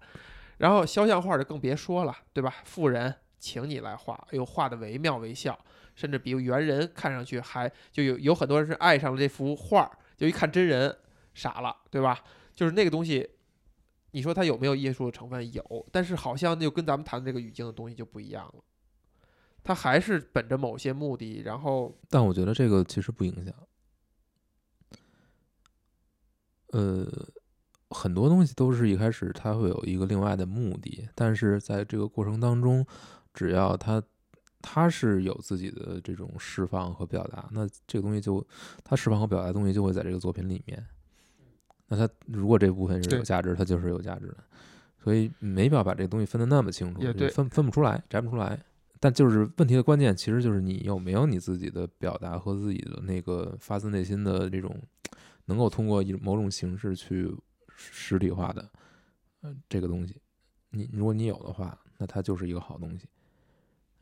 [0.57, 2.53] 然后肖像画就更别说了，对吧？
[2.65, 5.57] 富人请你来画，哎呦，画的惟妙惟肖，
[5.95, 10.93] 甚至比猿人看上去还就有有很多人是爱上了这幅画，就一看真人
[11.33, 12.21] 傻了，对吧？
[12.53, 13.29] 就是那个东西，
[14.13, 15.53] 你说它有没有艺术的成分？
[15.53, 18.63] 有，但是好像就跟咱们谈的这个语境的东西就不一样了，
[19.63, 23.53] 它还是本着某些目的，然后但我觉得这个其实不影响。
[26.67, 27.07] 呃，
[27.89, 32.85] 很多东西都是一开始它会有一个另外的目的，但是在这个过程当中，
[33.33, 34.01] 只要它
[34.61, 38.45] 它是有自己的这种释放和表达，那这个东西就
[38.83, 40.85] 它释放和表达的东西就会在这个作品里面。
[41.87, 44.37] 那它如果这部分是有价值，它就是有价值的，
[45.03, 48.59] 所以没必要把这个东西分得那么清楚，对分分不出来，摘不出来。
[48.99, 54.81] 但就是问题的关键，其实就是你有没有你自己的表达和自己的那个发自内心的这种，
[55.45, 57.29] 能够通过一某种形式去
[57.75, 58.69] 实体化的，
[59.41, 60.15] 呃，这个东西，
[60.69, 63.05] 你如果你有的话，那它就是一个好东西，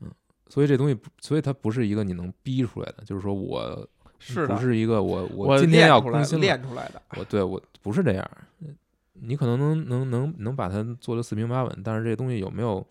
[0.02, 0.12] 嗯，
[0.50, 3.89] 所以这东西不，所以它不是一个你能逼出来的，就是说我
[4.21, 7.01] 是的，不是一个我我今天要更新，练出来的。
[7.17, 8.31] 我对我不是这样，
[9.13, 12.86] 你可能能能能能把它做的四平八稳，但是这东西有没有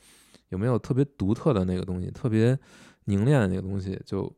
[0.48, 2.58] 有没有特别独特的那个东西，特别
[3.04, 4.30] 凝练的那个东西，就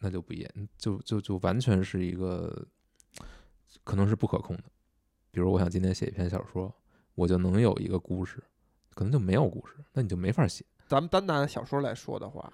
[0.00, 2.66] 那就不一样，就就就完全是一个
[3.84, 4.64] 可能是不可控的。
[5.30, 6.74] 比如我想今天写一篇小说，
[7.14, 8.42] 我就能有一个故事，
[8.94, 10.64] 可能就没有故事，那你就没法写。
[10.88, 12.52] 咱们单拿小说来说的话，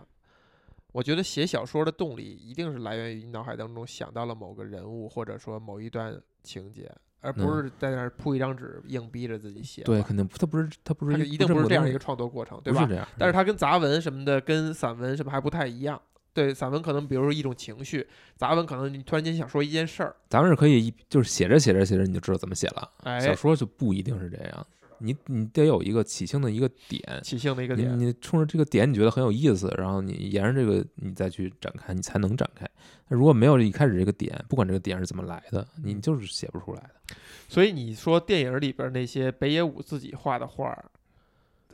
[0.93, 9.83] 我觉得写小说的动力一定是来源于你脑海当中想到了某个人物，或者说某一段情节，而不是在那儿铺一张纸硬逼着自己写。
[9.83, 12.89] 嗯对，肯定不，它不是它不是它一定不是这样一个个创作过程，对吧是？
[12.89, 16.01] 这样，但是它跟杂文什么的，跟散文什么还不太一样。
[16.33, 22.91] 对，散文可能比如说一种情绪，杂文可能你突然间想说一件事儿，咱们是可以一就是写着写着写着你就知道怎么写了。
[23.03, 24.67] 哎小，说就不一定是这样，
[25.01, 27.99] 你你得有一个起兴的一个点，起兴的一个点。
[27.99, 32.69] 你冲着这个点你觉得很有意思，然后你沿着这个你再去展开，你才能展开。
[33.09, 37.17] 那如果没有一开始这个点，不管这个点是怎么来的，你就是写不出来的。
[37.49, 40.85] 所以你说电影里边那些北野武自己画的画儿，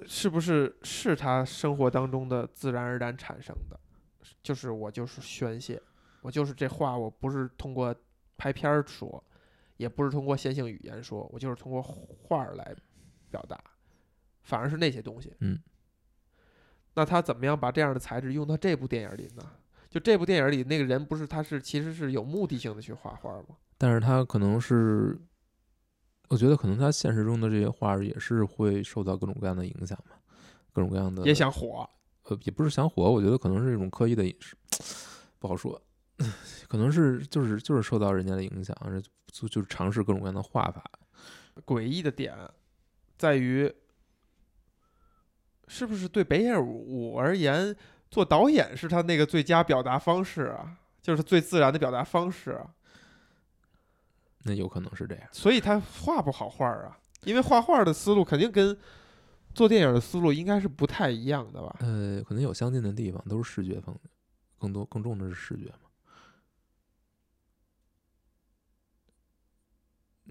[0.06, 3.78] 是不是是他生活当中的自然而然产生的？
[4.42, 5.80] 就是我就是宣泄，
[6.20, 7.94] 我就是这话，我不是通过
[8.36, 9.22] 拍片儿说，
[9.76, 12.74] 也不是通过线性语言说，我就是通过画儿来
[13.34, 13.58] 表达，
[14.44, 15.34] 反而是那些东西。
[15.40, 15.58] 嗯，
[16.94, 19.42] 那他怎么样把这样的材质用到这部电影里呢？
[19.90, 23.56] 就这部电影里那个人不是他是其实是有目的性的去画画吗？
[23.76, 25.18] 但是他可能是，
[26.28, 30.20] 我觉得可能他现实中的这些画也是会受到各种各样的影响吧，
[30.72, 31.88] 各种各样的也想火，
[32.24, 34.24] 呃，也不是想火，我觉得可能是一种刻意的
[35.38, 35.80] 不好说，
[36.68, 40.82] 可能是就是就是受到人家的影响，而就就是尝试各种各样的画法。
[41.64, 42.36] 诡异的点
[43.16, 43.72] 在于，
[45.68, 47.74] 是不是对北野武而言，
[48.10, 52.74] 做导演是他那个最佳表达方式啊，就是最自然的表达方式啊，
[54.42, 58.76] 那有可能是这样，所以他画不好画儿啊，因为画画的思路肯定跟
[59.54, 61.76] 做电影的思路应该是不太一样的吧？
[61.80, 64.10] 呃，可能有相近的地方，都是视觉方面，
[64.58, 65.83] 更多更重的是视觉嘛。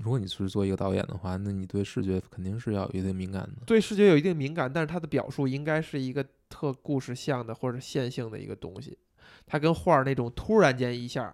[0.04, 3.64] 如果你是做一个导演的话，那你对视觉肯定是要有一定敏感的。
[3.66, 8.98] 对视觉有一定敏感，但是他的表述应该是一个特故事向的或者线性的一个东西，
[9.46, 11.34] 它跟画儿那种突然间一下，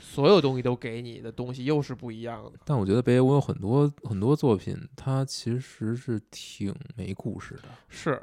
[0.00, 2.52] 所有东西都给你的东西又是不一样的。
[2.64, 8.22] 但我觉得北野武有很多很多作品，它其实是挺没故事的，是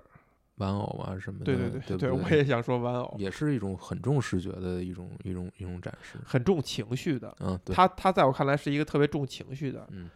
[0.57, 6.17] 玩偶啊什么的，对对对对，不我也想说玩偶也是一种很重视觉的一种一种一种展示。
[6.25, 9.87] 很重情绪的，嗯，对，他他在我看来是一个特别重情绪的。
[9.91, 10.09] 嗯，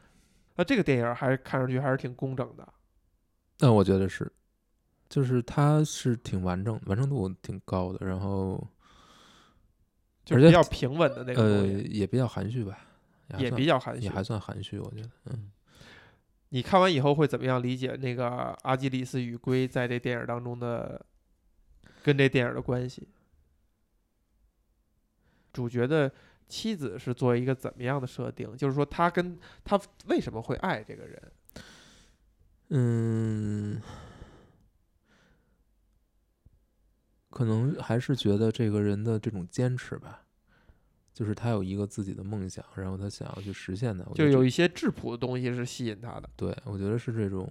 [0.55, 2.67] 那这个电影还是看上去还是挺工整的，
[3.59, 4.31] 那我觉得是，
[5.07, 8.67] 就是它是挺完整，完成度挺高的，然后
[10.31, 12.79] 而且比较平稳的那个呃，也比较含蓄吧，
[13.29, 14.09] 还也比较含蓄也。
[14.09, 15.51] 还算含蓄，我觉得，嗯。
[16.53, 18.27] 你看完以后会怎么样理解那个
[18.63, 21.05] 阿基里斯与龟在这电影当中的
[22.03, 23.07] 跟这电影的关系？
[25.53, 26.11] 主角的
[26.47, 28.55] 妻子是做一个怎么样的设定？
[28.57, 31.31] 就是说，他跟他为什么会爱这个人？
[32.69, 33.81] 嗯，
[37.29, 40.23] 可能还是觉得这个人的这种坚持吧，
[41.13, 44.03] 就是他有一个自己的梦想，然后他想要去实现它。
[44.05, 47.47] 我觉得这就有一些质朴的东西是吸引他的，对，我觉得是这种，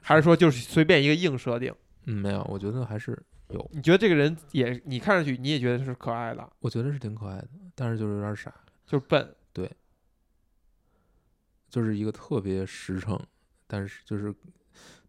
[0.00, 1.74] 还是说就是随便一个硬设定？
[2.06, 3.16] 嗯，没有，我觉得还是
[3.50, 8.52] 有，你觉得这个人也，你看上去你也觉得是可爱的，我觉得是挺可爱的，但是就是有点傻，
[8.86, 9.70] 就是笨，对
[11.68, 13.18] 就是一个特别实诚，
[13.66, 14.34] 但是就是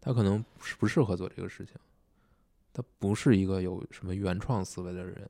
[0.00, 1.74] 他可能不是不适合做这个事情，
[2.72, 5.28] 他不是一个有什么原创思维的人，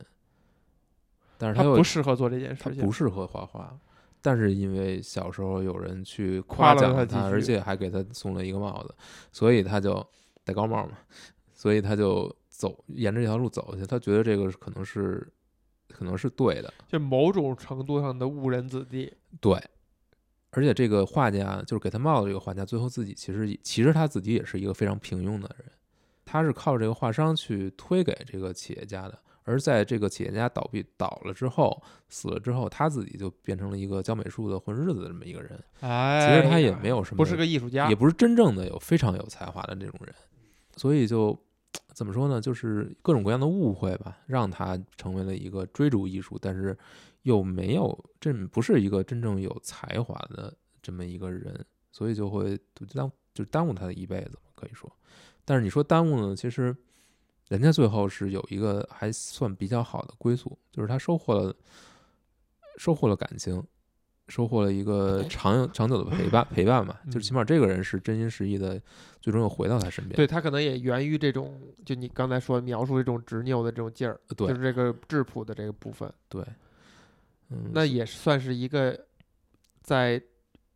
[1.37, 2.85] 但是他又不适合做这件他事情。
[2.85, 3.77] 不适合画画，
[4.21, 8.93] 但是因为小时候有人去夸奖他，他而且还给他送了一个帽子，
[9.31, 10.05] 所以他就
[10.43, 10.97] 戴高帽嘛，
[11.53, 13.85] 所以他就走沿着这条路走下去。
[13.87, 15.27] 他觉得这个可能是
[15.89, 19.13] 可能是对的，就某种程度上的误人子弟。
[19.39, 19.61] 对。
[20.51, 25.69] 而且这个画家就是给他帽子这个画家，最后自己其实其实他自己也是一个非常平庸的人，
[26.23, 29.19] 他是靠这个画商去推给这个企业家的。
[29.45, 35.63] 而在这个企业家倒闭倒了之后，死了之后，他自己就变成了一个教美术的混日子的这么一个人。
[35.79, 40.13] 哎，其实他也没有什么，不是个艺术家，也不是真正的有非常有才华的这种人，
[40.75, 41.39] 所以就
[41.93, 46.77] 怎么说呢，就是各种各样的误会吧，让他成为了一个追逐艺术，但是
[47.21, 54.91] 又没有这不是一个真正有才华的这么一个人，所以就会就耽就耽误他的一辈子，可以说。
[55.43, 56.75] 但是你说耽误呢，其实
[57.49, 61.55] 人家最后是有一个还算比较好的归宿，就是他收获了
[62.77, 63.63] 收获了感情，
[64.27, 68.81] 收获了一个长长久的陪伴陪伴嘛， 就是起码这个人是真心实意的，
[69.21, 70.15] 最终又回到他身边。
[70.15, 76.43] 对他可能也源于这种，就你刚才说描述这种执拗的这种劲儿，对就是这个质朴的这个部分，对，
[77.49, 79.05] 嗯，那也算是一个
[79.81, 80.19] 在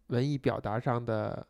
[0.07, 1.47] 文艺表达上的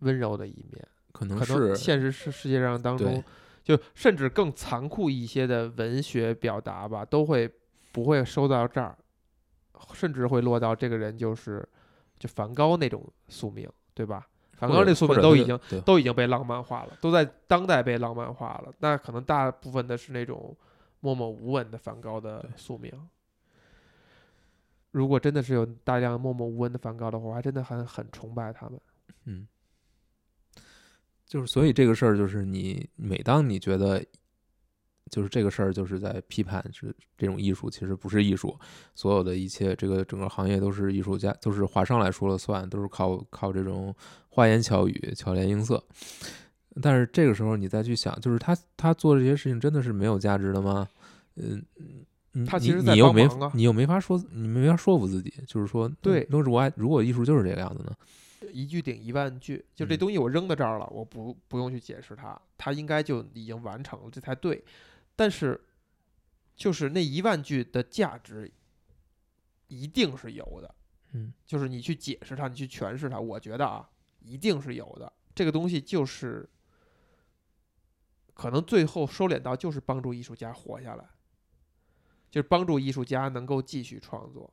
[0.00, 0.86] 温柔的一面。
[1.12, 3.22] 可能是现实世世界上当中，
[3.62, 7.50] 就甚至更残酷一些的文学表达吧，都会
[7.92, 8.96] 不会收到这儿，
[9.92, 11.66] 甚至会落到这个人就是
[12.18, 14.26] 就梵高那种宿命，对吧？
[14.54, 18.72] 梵高那宿命都已经都已经被浪漫化了，都在当代被浪漫化了。
[18.78, 20.56] 那可能大部分的是那种
[21.00, 22.92] 默默无闻的梵高的宿命。
[24.92, 28.80] 如果真的是有大量默默无闻的梵高的话，我还真的很很崇拜他们。
[29.24, 29.48] 嗯，
[31.32, 34.04] 就是所以这个事儿，就是你每当你觉得，
[35.10, 38.54] 就是这个事儿就是在批判是这种艺术其实不是艺术，
[38.94, 43.96] 所有的一切这个整个行业都是艺术家，都是华商来说了算，都是靠靠这种
[44.28, 45.82] 花言巧语、巧言令色。
[46.82, 50.86] 但是这个时候你再去想，就是他他做这些事情真的是没有价值的吗？
[51.36, 51.64] 嗯。
[52.46, 57.92] 他其实在你又没你又没法说，你没法说服自己，就是说，对那如果爱如果艺术就是这个样子呢？
[58.50, 64.64] 一句顶一万句，就这嗯东西我扔到这儿了，我不不用去解释它，它应该就已经完成了，这才对。
[65.14, 65.60] 但是，
[66.56, 68.50] 就是那一万句的价值，
[69.68, 70.74] 一定是有的。
[71.12, 73.88] 嗯，就是你去解释它，你去诠释它，我觉得啊，
[74.20, 75.12] 一定是有的。
[75.34, 76.48] 这个东西就是，
[78.32, 81.06] 可能最后收敛到就是帮助艺术家活下来，
[82.30, 84.52] 就是帮助艺术家能够继续创作。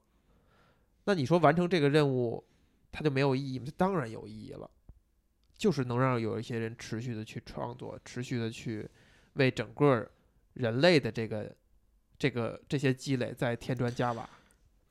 [1.05, 2.43] 那你说完成这个任务，
[2.91, 3.65] 它就没有意义吗？
[3.67, 4.69] 它当然有意义了，
[5.57, 8.89] 就是能让有一些人持续的去创作，持续的去
[9.33, 10.07] 为整个
[10.53, 11.55] 人类的这个
[12.17, 14.27] 这个这些积累再添砖加瓦，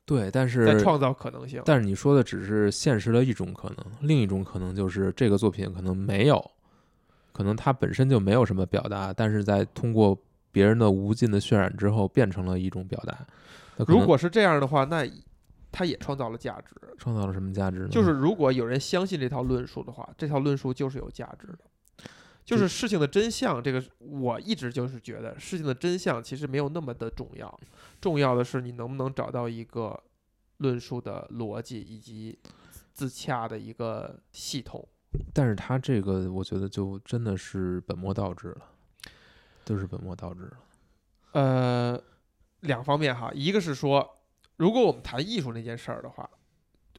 [0.05, 1.61] 对，但是在创造可能性。
[1.65, 6.51] 但是你说的只是现实的一种可能，另一种可能就是这个作品可能没有，
[7.31, 10.17] 可能它本身就没有什么表达，但是在通过
[10.51, 13.27] 别人的无尽的渲染之后，变成了一种表达。
[13.85, 15.05] 如果是这样的话，那
[15.71, 16.75] 它也创造了价值。
[16.97, 17.89] 创造了什么价值呢？
[17.89, 21.59] 就是如果有人相信这套论述的话，这套论述就是有价值的。
[22.45, 27.59] 就是事情的真相，这个我一直就是觉得事情的真相其实没有那么的重要，
[28.01, 30.01] 重要的是你能不能找到一个
[30.57, 32.39] 论述的逻辑以及
[32.91, 34.87] 自洽的一个系统。
[35.31, 38.61] 但是他这个我觉得就真的是本末倒置了，
[39.63, 40.57] 就是本末倒置了。
[41.33, 42.01] 呃，
[42.61, 44.18] 两方面哈，一个是说，
[44.59, 46.29] 如果我们谈艺术那件事儿的话，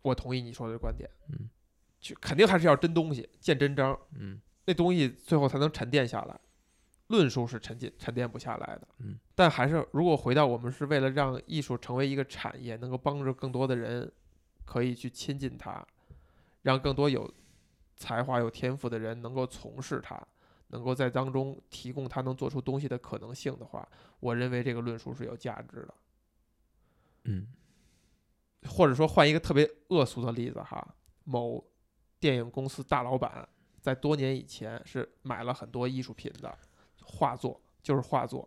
[0.00, 1.50] 我同意你说的观点，嗯，
[2.00, 6.40] 就肯定还是要真东西，见真章，嗯那东西最后才能沉淀下来。
[7.08, 14.10] 论述是沉淀沉淀不下来的，嗯，但还是如果回到我们是为了让艺术成为一个产业，能够帮助更多的人
[14.64, 15.86] 可以去亲近它，
[16.62, 17.30] 让更多有
[17.96, 20.18] 才华、有天赋的人能够从事它，
[20.68, 23.86] 能够在当中提供他能做出东西的可能性的话，
[24.20, 25.94] 我认为这个论述是有价值的。
[27.24, 27.46] 嗯
[28.68, 30.94] 或者说换一个特别恶俗的例子哈，
[31.24, 31.64] 某
[32.18, 33.48] 电影公司大老板
[33.80, 36.58] 在多年以前是买了很多艺术品的
[37.02, 38.46] 画作，就是画作。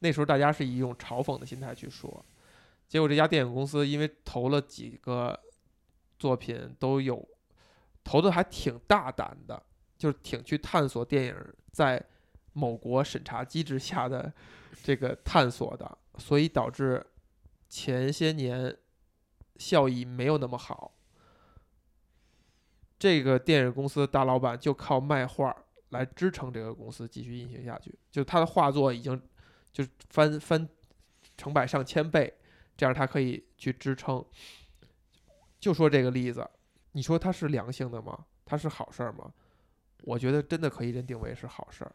[0.00, 2.24] 那时候大家是以一种嘲讽的心态去说，
[2.86, 5.40] 结果这家电影公司因为投了几个
[6.18, 7.26] 作品都有
[8.04, 9.62] 投的还挺大胆的，
[9.96, 11.36] 就是挺去探索电影
[11.72, 12.04] 在
[12.52, 14.30] 某国审查机制下的
[14.82, 17.04] 这个探索的，所以导致
[17.74, 18.78] 前些年
[19.56, 20.94] 效益没有那么好。
[22.96, 25.52] 这个电影公司大老板就靠卖画
[25.88, 29.20] 来支撑这个公司继续运行下去，就他的画作已经
[29.72, 30.68] 就翻翻
[31.36, 32.32] 成百上千倍，
[32.76, 34.24] 这样他可以去支撑。
[35.58, 36.48] 就说这个例子，
[36.92, 38.26] 你说它是良性的吗？
[38.44, 39.32] 它是好事儿吗？
[40.02, 41.92] 我觉得真的可以认定为是好事儿。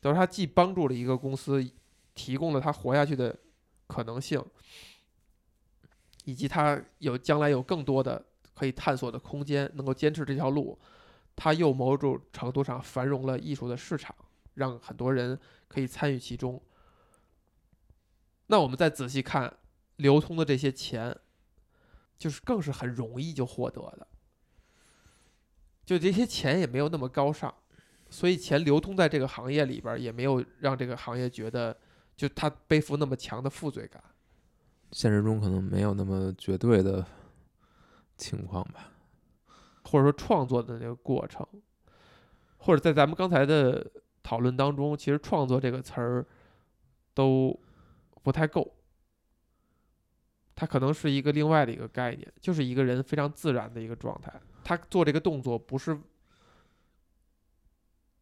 [0.00, 1.66] 等于它既帮助了一个公司，
[2.14, 3.34] 提供了他活下去的
[3.94, 4.44] 可能性，
[6.24, 10.76] 以及它有将来有更多的可以探索的空间，能够坚持这条路，
[11.36, 14.12] 它又某种程度上繁荣了艺术的市场，
[14.54, 15.38] 让很多人
[15.68, 16.60] 可以参与其中。
[18.48, 19.58] 那我们再仔细看
[19.96, 21.16] 流通的这些钱，
[22.18, 24.08] 就是更是很容易就获得的，
[25.86, 27.54] 就这些钱也没有那么高尚，
[28.10, 31.76] 所以钱流通在这个行业里边，也没有让这个行业觉得
[32.16, 34.02] 就他背负那么强的负罪感。
[34.92, 37.04] 现实中可能没有那么绝对的
[38.16, 38.90] 情况吧。
[39.86, 41.46] 或者说创作的那个过程，
[42.56, 43.86] 或者在咱们刚才的
[44.22, 46.26] 讨论当中，其实“创作”这个词儿
[47.12, 47.54] 都
[48.22, 48.74] 不太够，
[50.54, 54.32] 它可能是一个另外的一个概念，就是一个人非常自然的一个状态。
[54.64, 55.96] 他做这个动作不是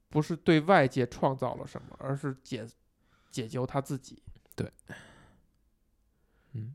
[0.08, 2.66] 不是对外界创造了什么，而是解
[3.32, 4.22] 解救他自己。
[4.54, 4.70] 对。
[6.52, 6.74] 嗯。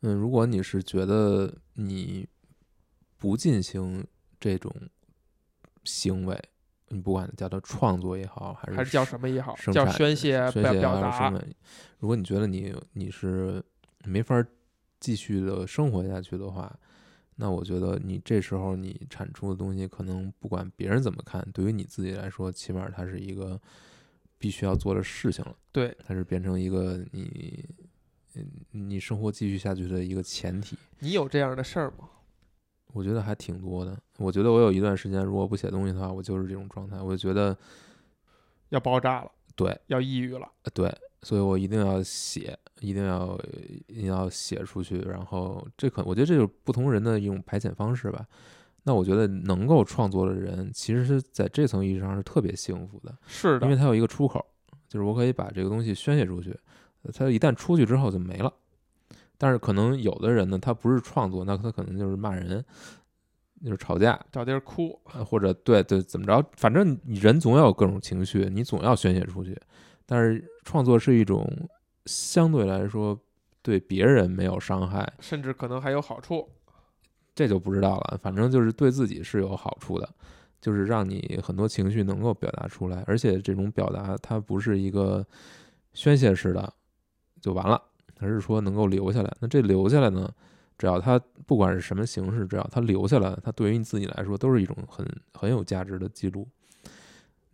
[0.00, 2.26] 嗯，如果你是觉得你
[3.18, 4.06] 不进行
[4.40, 4.74] 这种
[5.84, 6.40] 行为，
[6.88, 11.40] 你不管叫它创作也好，还是还是叫什么也好，叫宣泄、表宣泄表达啊什么，
[11.98, 13.62] 如果你觉得你你是
[14.04, 14.46] 没法儿
[14.98, 16.76] 继续的生活下去的话，
[17.36, 23.60] 那我觉得你这时候你产出的东西，可能不管别人怎么看，对于你自己来说，起码它是一个
[24.42, 27.64] 必须要做的事情了，对，它是变成一个你
[28.34, 30.76] 嗯你生活继续下去的一个前提。
[30.98, 32.08] 你有这样的事儿吗？
[32.92, 33.96] 我觉得还挺多的。
[34.18, 37.00] 我觉得我有一段时间，如果不写东西的话，我就是这种状态。
[37.00, 37.56] 我就觉得，
[38.70, 40.50] 要爆炸了，对，要抑郁了。
[40.64, 43.38] 呃对，所以我一定要写，一定要
[43.86, 44.98] 一定要写出去。
[45.02, 48.26] 然后这可，我觉得这就是不同人的一种排遣方式吧。
[48.84, 54.44] 那我觉得能够创作的人，其实是在这层意义上是特别幸福的，是的，因为他有一个出口，
[54.88, 56.50] 就是我可以把这个东西宣泄出去。
[57.02, 58.52] 呃他一旦出去之后就没了。
[59.38, 62.64] 但是可能有的人呢，他不是创作，那他可能就是骂人，
[63.64, 64.96] 就是吵架，找地儿哭。
[65.12, 69.60] 呃或者对对怎么着，反正你人总要有各种情绪，你总要宣泄出去。
[70.06, 71.44] 但是创作是一种
[72.06, 73.18] 相对来说
[73.62, 76.48] 对别人没有伤害，甚至可能还有好处。
[77.34, 78.18] 这就不知道了。
[78.20, 80.08] 反正就是对自己是有好处的，
[80.60, 85.26] 就是让你很多情绪能够表达出来，而且这种表达它不是一个
[85.94, 86.72] 宣泄式的
[87.40, 87.82] 就完了，
[88.20, 89.36] 而是说能够留下来。
[89.40, 90.32] 那这留下来呢，
[90.78, 96.46] 只要它不管是什么形式，只要它留下来，它对于你自己来说都是一种很很有价值的记录。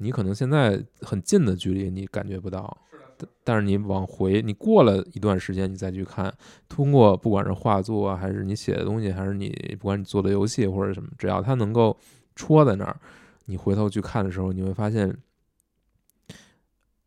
[0.00, 2.78] 你可能现在很近的距离你感觉不到，
[3.18, 6.32] 但但是你往回，你过了一段时间，你再去看，
[6.68, 11.98] 通过不管是画作啊，还是你写的东西，还是你不管你做的游戏或者什么，只要它能够
[12.36, 13.00] 戳在那儿，
[13.46, 15.14] 你回头去看的时候，你会发现，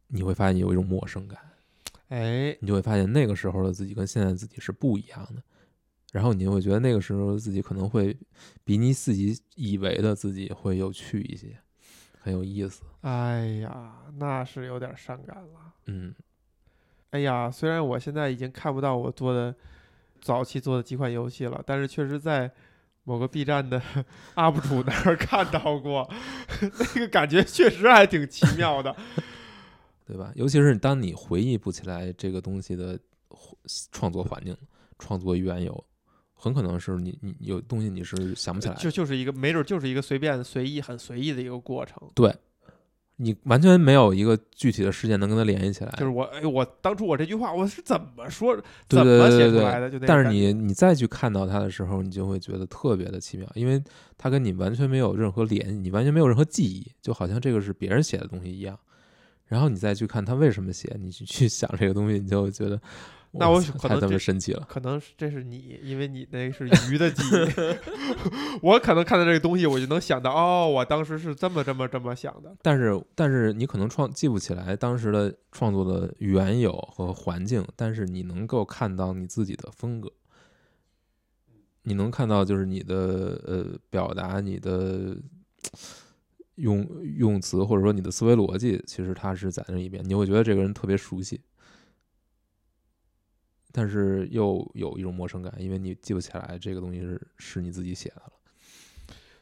[0.08, 1.40] 你会发现有一种陌生感，
[2.10, 5.42] 哎，你就会发现那个时候的自己跟现在的自己是不一样的，
[6.12, 8.18] 然后你就会觉得那个时候的自己可能会
[8.66, 11.58] 比你自己以为的自己会有趣一些，
[12.20, 12.84] 很有意思。
[13.02, 15.71] 哎呀，那是有点伤感了。
[15.86, 16.14] 嗯，
[17.12, 19.54] 哎呀，虽然我现在已经看不到我做的
[20.20, 22.50] 早期做的几款游戏了，但是确实在
[23.04, 23.82] 某个 B 站的
[24.36, 26.10] UP 主那儿看到过，
[26.62, 28.96] 那个感觉确实还挺奇妙的。
[30.06, 30.32] 对吧？
[30.36, 33.00] 尤其是当你回忆不起来这个东西的
[33.92, 34.56] 创作环境、
[35.00, 35.86] 创作缘由，
[36.34, 41.98] 很可能是你你有东西你是想不起来，就就是一个没准就是一个随便随意很随意的一个过程。
[42.14, 42.34] 对，
[43.22, 45.92] 你完全没有一个具体的事件能跟它联系起来。
[45.92, 48.56] 就是我哎，我当初我这句话我是怎么说，
[48.88, 49.90] 对怎么写出来的？
[49.90, 53.82] 就那个但是你你再去看到它的时候，你就会觉得特别的奇妙，因为
[54.18, 58.78] 它跟你完全没有任何联系，你完全没有任何记忆，就好像这个是别人写的东西一样。
[59.46, 62.82] 然后你再去看他为什么写，你去去想这个东西，你就会觉得，
[63.34, 64.66] 那我可能这妈神奇了。
[64.68, 67.40] 可能是这是你，因为你那是鱼的记忆。
[68.62, 72.54] 我可能看到这个东西，我就能想到，哦，我当时是这么这么这么想的。
[72.62, 80.12] 但是但是你可能创记不起来当时的创作的缘由和环境，但是你能够看到你自己的风格，
[81.84, 85.18] 你能看到就是你的呃表达，你的
[86.56, 86.86] 用
[87.18, 91.40] 用词或者说你的思维逻辑，其实它是在那一边，你会觉得这个人特别熟悉，
[93.72, 98.34] 但是又有一种陌生感，因为你记不起来这个东西是是你自己写的了。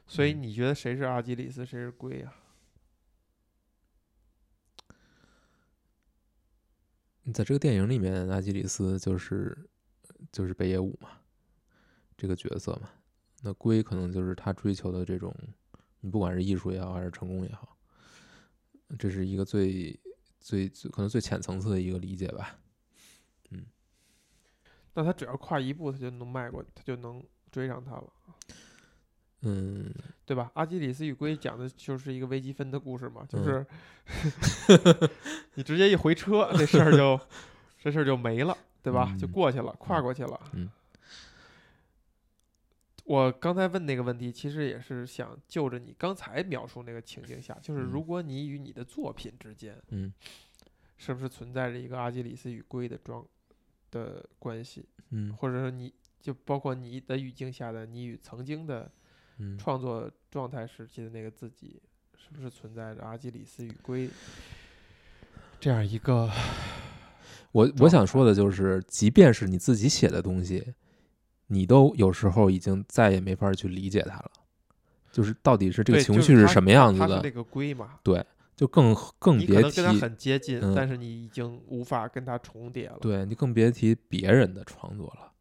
[0.07, 2.33] 所以嗯你觉得谁是阿基里斯，谁是龟呀、
[7.31, 9.69] 在这个电影里面，阿基里斯就是
[10.31, 11.09] 就是北野武嘛，
[12.17, 12.89] 这个角色嘛。
[13.41, 15.33] 那龟可能就是他追求的这种，
[16.01, 17.77] 你不管是艺术也好，还是成功也好，
[18.97, 19.99] 这是一个最
[20.39, 22.59] 最最可能最浅层次的一个理解吧。
[24.99, 28.03] 那他只要跨一步，他就能迈过，他就能追上他了，
[29.43, 29.89] 嗯，
[30.25, 30.51] 对吧？
[30.55, 33.43] 阿基里斯与龟讲的就是一个微积分的故事嘛，就嗯。
[33.45, 33.65] 是
[35.55, 37.17] 你直接一回车，这事儿就
[37.79, 39.15] 这事儿就没了，对吧？
[39.17, 39.31] 就嗯。
[39.31, 40.37] 过去了，跨过去了。
[40.51, 40.69] 嗯。
[43.05, 50.11] 我刚才问那个问题，其实也是想就着你刚才描述那个情境下，就是如嗯果你与你的作品之间嗯。
[50.97, 53.25] 是不是存在着一个阿基里斯与龟的状
[53.91, 55.33] 的关系，嗯。
[55.33, 58.91] 或者说你就包括你的语境下的你与曾经的
[59.37, 59.57] 嗯。
[59.57, 61.81] 创作状态时期的那个自己，
[62.17, 64.09] 是不是存在着阿基里斯与龟
[65.59, 66.29] 这样一个
[67.51, 70.73] 我我想说的就是，即便是你自己写的东西，
[71.47, 74.31] 你都有时候已经再也没法去理解它了。
[75.11, 77.99] 就是到底是这个情绪是什么样子的，他是那个龟嘛，
[78.59, 82.97] 就更更你可别提能跟他很接近，嗯但是你已经无法跟他重叠了。
[82.99, 85.31] 对你更别提别人的创作了。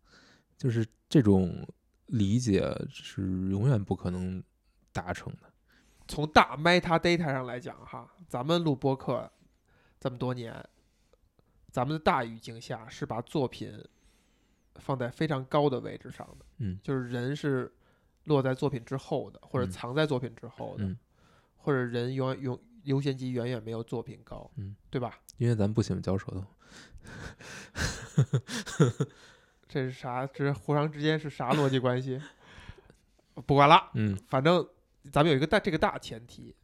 [0.57, 1.67] 就是这种
[2.07, 4.41] 理解是永远不可能
[4.93, 5.53] 达成的。
[6.07, 9.29] 从大 meta data 上来讲，哈，咱们录播客
[9.99, 10.55] 这么多年，
[11.73, 13.85] 咱们的大语境下是把作品
[14.77, 17.73] 放在非常高的位置上的，嗯就是人是
[18.27, 20.97] 落在作品之后的，或者嗯藏在作品之后的，嗯，
[21.57, 25.19] 或者人永远永优先级远远没有作品高，嗯，对吧？
[25.37, 26.45] 因为咱不喜欢嚼舌头。
[29.69, 30.27] 这是啥？
[30.27, 32.21] 这互相之间是啥逻辑关系？
[33.47, 34.67] 不管了，嗯反正
[35.13, 36.55] 咱们有一个大这个大前提，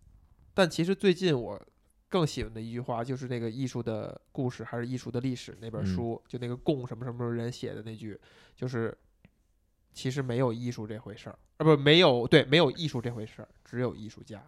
[0.53, 1.61] 但其实最近我
[2.09, 8.19] 更喜欢的一句话就是那个艺术的故事还是艺术的历史那本嗯书，就那个贡什么什么人写的那句，
[8.57, 8.97] 就是
[9.93, 14.43] 其实没有艺术这回事儿，啊不没有对没有艺术这回事儿，只有艺术家。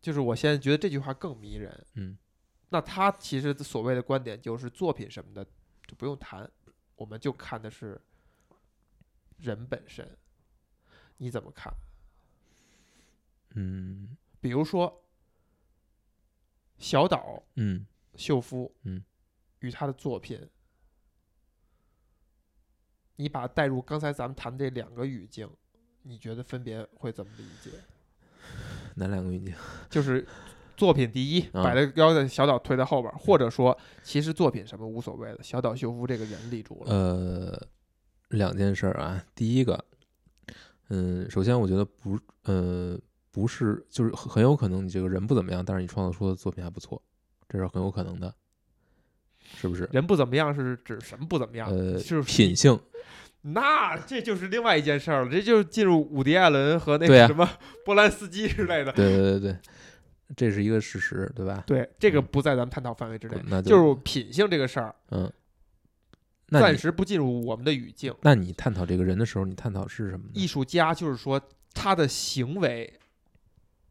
[0.00, 1.86] 嗯，就是我现在觉得这句话更迷人。
[1.94, 2.16] 嗯
[2.72, 5.44] 那他其实所谓的观点就是作品什么的
[5.88, 6.48] 就不用谈，
[6.94, 8.00] 我们就看的是
[9.38, 10.16] 人本身。
[11.16, 11.74] 你怎么看？
[13.54, 15.04] 嗯比如说
[16.78, 17.84] 小岛嗯
[18.14, 19.04] 秀夫，嗯，
[19.58, 20.48] 与他的作品，
[23.16, 25.50] 你把带入刚才咱们谈这两个语境，
[26.02, 27.72] 你觉得分别会怎么理解？
[29.08, 29.54] 哪两个运镜？
[29.90, 30.26] 就是
[30.76, 36.92] 作品第一，啊摆的要在小岛推在后边儿，或者说其实作品什么无所谓的，小岛秀夫这个人立住了。
[36.94, 37.66] 呃，
[38.28, 39.22] 两件事儿啊。
[39.34, 39.84] 第一个，
[40.88, 42.98] 嗯，首先我觉得不，呃，
[43.30, 47.02] 不是，就是很很有可能你这个人不怎么样，但是你创作出的作品还不错，
[47.48, 48.34] 这是很有可能的，
[49.56, 49.88] 是不是？
[49.92, 51.68] 人不怎么样是指什么不怎么样？
[51.70, 52.78] 呃，就是品性，
[53.42, 57.48] 那这就是另外一件事儿了，这就是进入伍迪·艾伦和那个什么
[57.86, 58.92] 波兰斯基之类的。
[58.92, 59.56] 对对对对，
[60.36, 61.64] 这是一个事实，对吧？
[61.66, 63.36] 对，这个嗯不在咱们探讨范围之内。
[63.46, 65.32] 那就是品性这个事儿，嗯，
[66.48, 68.14] 那暂时不进入我们的语境。
[68.20, 70.32] 那你探讨这个人的时候，你探讨是什么呢？
[70.34, 71.40] 艺术家就是说，
[71.72, 72.92] 他的行为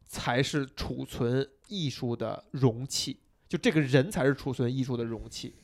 [0.06, 5.56] 才是储存艺术的容器，就这个人才是储存艺术的容器。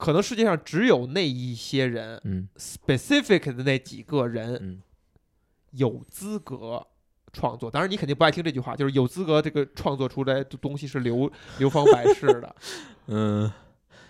[0.00, 4.82] 可能世界上只有那一些人嗯，specific 的那几个人嗯
[5.72, 6.86] 有资格
[7.32, 7.70] 创作。
[7.70, 11.30] 当然，你肯定不爱听这句话，就是有资格这个创作出来的东西是流
[11.60, 12.56] 流芳百世的。
[13.08, 13.52] 嗯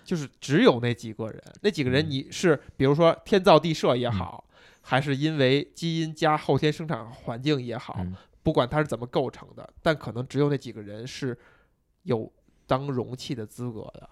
[0.04, 4.44] 就是只有那几个人，那几个人嗯你是比如说天造地设也好，
[4.80, 11.36] 还是因为基因加后天生长环境也好，嗯不管它是怎么构成的，但可能只有那几个人是
[12.04, 12.32] 有
[12.66, 14.08] 当容器的资格的。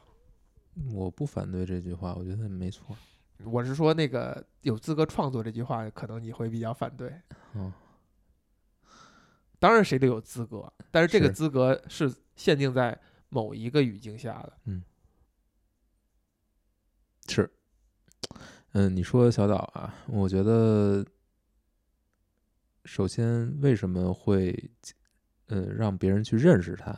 [0.93, 2.97] 我不反对这句话，我觉得没错。
[3.45, 7.13] 我是说那个有资格创作这句话，可能你会比较反对。
[7.55, 7.73] 嗯
[9.61, 12.97] 当然谁都有资格，但是这个资格是限定在
[13.29, 14.53] 某一个语境下的。
[14.67, 14.85] 嗯
[17.27, 17.51] 是，
[18.71, 21.05] 嗯，你说小岛啊，我觉得，
[22.85, 24.71] 首先为什么会，
[25.49, 26.97] 嗯，让别人去认识他，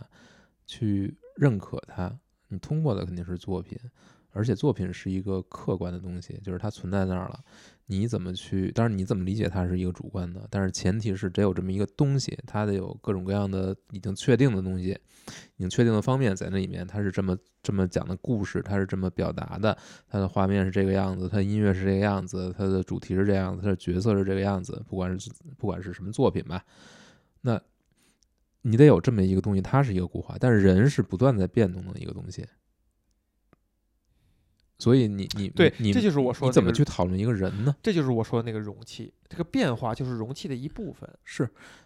[0.66, 2.20] 去认可他？
[2.50, 3.78] 你通过的肯定是作品，
[4.32, 7.40] 而且作品是一个客观的东西，就是它存在那儿了。
[7.86, 8.70] 你怎么去？
[8.70, 14.96] 当然你怎么理解它是一个主观的，但是前提是得有这么一个东西，它得有各种各样的已经确定的东西，
[15.56, 19.76] 已经确定的方面在那里面，它是这么这么讲的故事，它是这么表达的，
[20.08, 26.64] 它的画面是这个样子，它音乐是这个样子，它的主题是这样子，它的角色是这个样子，不管是不管是什么作品吧，
[27.40, 27.60] 那
[28.62, 32.46] 你得有这么一个东西，它是一个固化，但是人是不断在变动的一个东西，
[34.78, 37.74] 所以你你对你这就是我说你怎么去讨论一个人呢？
[37.82, 41.08] 这就是我说的那个容器，这个变化就是容器的一部分。
[41.24, 41.44] 是，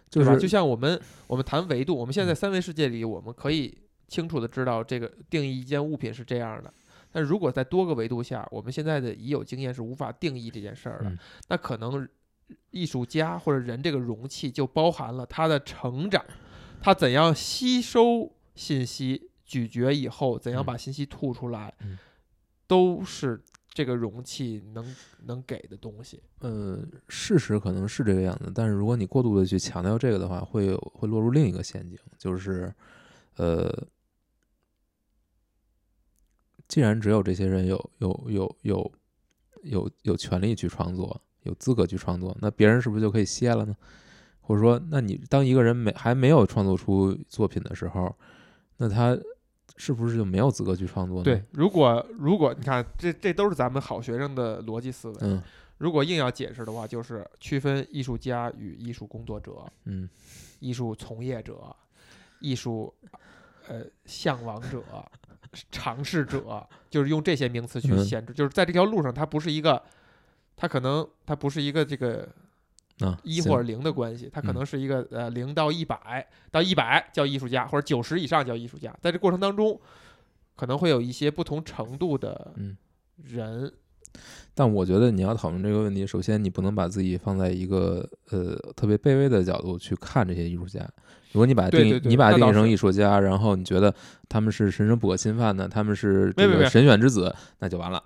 [0.09, 0.33] 就对吧？
[0.33, 6.73] 是就像我们我们谈维度，我们现在三维世界里，我们可以清楚的知道这个定义一件物品是这样的。
[7.11, 11.17] 但如果在多个维度下，我们现在的已有经验是无法定义这件事儿的，嗯
[11.47, 12.07] 那可能
[12.71, 16.23] 艺术家或者人这个容器就包含了他的成长，
[16.85, 21.97] 他怎样吸收信息、咀嚼以后，怎样嗯把信息吐出来，嗯
[22.67, 26.21] 都是这个容器能能给的东西。
[26.41, 32.71] 嗯，事实可能是这个样子，但是如果你过度的去强调这个的话，会有会落入另一个陷阱，就是，
[33.37, 33.87] 呃，
[36.67, 38.91] 既然只有这些人有有有有
[39.63, 43.75] 有有权利去创作，有资格去创作，那别人是不是就可以歇了呢？
[44.45, 48.15] 或者说，那你当一个人没还没有创作出作品的时候，
[48.77, 49.17] 那他
[49.77, 51.23] 是不是就没有资格去创作呢？
[51.23, 55.17] 对，，如果如果你看，这这都是咱们好学生的逻辑思维。
[55.21, 55.41] 嗯
[55.77, 60.07] 如果硬要解释的话，就是区分艺术家与艺术工作者、嗯
[60.59, 61.75] 艺术从业者、
[62.39, 62.93] 艺术
[63.67, 64.81] 呃向往者、
[65.73, 68.31] 尝试者，就是用这些名词去嗯限制。
[68.31, 69.83] 就是在这条路上，它不是一个，
[70.55, 72.25] 它可能它不是一个这个
[72.99, 78.95] 啊，行一或者零的关系，它可嗯能是一个呃零到一百，到一百叫艺术家，或者九十以上叫艺术家。
[79.01, 79.79] 在这过程当中，
[80.55, 82.77] 可能会有一些不同程度的嗯。
[83.23, 83.71] 人，
[84.53, 90.85] 但我觉得你要讨论这个问题，首先你不能把自己放在一个呃特别卑微的角度去看这些艺术家。
[91.31, 93.95] 如果你把它定你把它定义成艺术家，然后你觉得
[94.27, 98.03] 他们是神圣不可侵犯的，他们是这个神选之子，那就完了，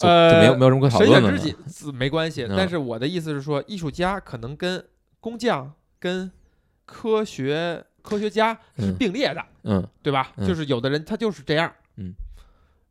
[0.00, 1.38] 就呃就没有没有什么可讨神论的了。
[1.38, 2.44] 选之子子没关系。
[2.44, 4.82] 嗯但是我的意思是说，艺术家可能跟
[5.20, 6.30] 工匠、跟
[6.86, 10.32] 科学科学家是嗯并列的，嗯对吧？
[10.36, 12.14] 嗯就是有的人他就是这样，嗯，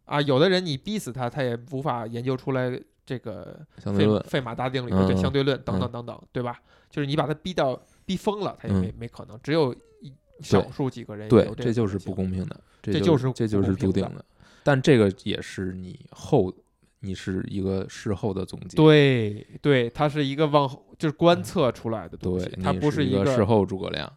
[0.06, 6.62] 啊，有的人你逼死他，他也无法研究出来这个费费马大定理、嗯对相对论等等嗯等等，对吧？
[6.92, 14.24] 就是你把他逼到逼疯了，他也没嗯没可能，只有一少数几个人对有，这这就是不公平的，这这就是这就是注定的。
[14.64, 16.54] 但这个也是你后，
[17.02, 18.76] 你是一个事后的总结。
[18.76, 24.12] 对对，它是一个往后就是观测出来的东西对，，它不是一个事后诸葛亮，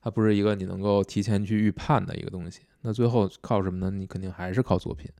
[0.00, 2.62] 它不是一个你能够提前去预判的一个东西。
[2.82, 3.90] 那最后靠什么呢？
[3.96, 5.10] 你肯定还是靠作品，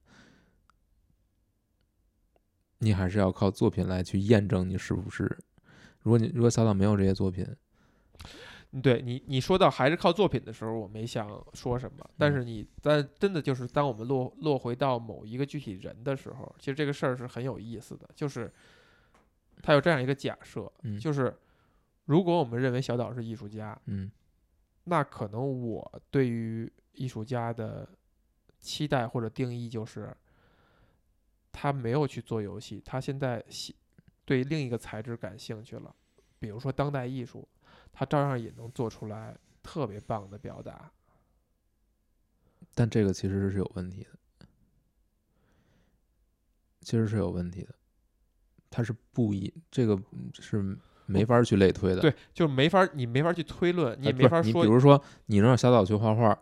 [2.79, 5.25] 你还是要靠作品来去验证你是不是。
[6.03, 7.57] 如果你如果小岛没有这些作品，嗯
[8.81, 12.05] 对你，你说到还是靠作品的时候，我没想说什么。
[12.19, 18.09] 但嗯是你但真的就是当我们落落回到某一个具体人的时候，其实这个事儿是很有意思的。
[18.15, 18.53] 就是
[19.63, 21.37] 他有这样一个假设，嗯就是
[22.07, 24.11] 如果我们认为小岛是艺术家，嗯
[24.85, 27.89] 那可能我对于艺术家的
[28.61, 30.15] 期待或者定义就是，
[31.53, 33.45] 他没有去做游戏，他现在
[34.25, 35.95] 对另一个材质感兴趣了，
[36.39, 37.47] 比如说当代艺术，
[37.95, 40.91] 他照样也能做出来特别棒的表达。
[42.75, 44.47] 但这个其实是有问题的，
[46.81, 47.75] 其实是有问题的，
[48.69, 50.77] 它是不一，这个嗯是
[51.07, 52.01] 没法儿去类推的。
[52.01, 54.69] 对，就是没法儿，你没法儿去推论，你哎，也没法儿说比。
[54.69, 56.37] 如说，你能让小岛去画画，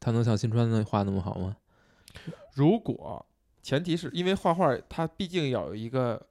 [0.00, 1.58] 他能像新川那画那么好吗？
[2.54, 3.26] 如果
[3.62, 6.26] 前提是因为画画，它毕竟要有一个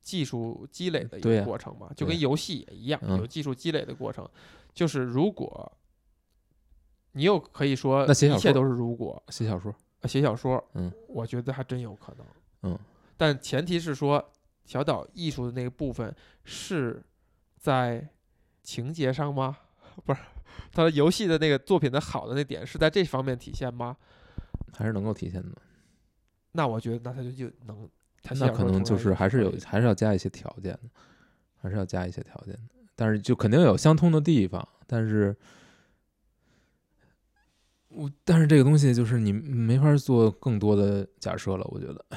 [0.00, 4.28] 技术积累的一个过程嘛，就跟游戏也一样，嗯有技术积累的过程。
[4.74, 5.70] 就是如果
[7.12, 12.26] 你又可以说那写小说一切都是如果写小说，呃写小说，嗯，我觉得还真有可能，
[12.62, 12.78] 嗯，
[13.16, 14.24] 但前提是说
[14.64, 16.14] 小岛艺术的那个部分
[16.44, 17.02] 是
[17.56, 18.08] 在
[18.62, 19.56] 情节上吗？
[20.04, 20.20] 不是，
[20.70, 23.96] 他的游戏的那个作品的好的那点是在这方面体现吗？
[24.72, 25.56] 还是能够体现的。
[26.52, 27.88] 那我觉得那他就就能，
[28.36, 30.90] 那可能就是还是有还是要加一些条件的，
[31.56, 32.60] 还是要加一些条件的。
[32.94, 35.36] 但是就肯定有相通的地方，但是
[37.88, 42.04] 我但是这个东西就是你没法做更多的假设了，我觉得。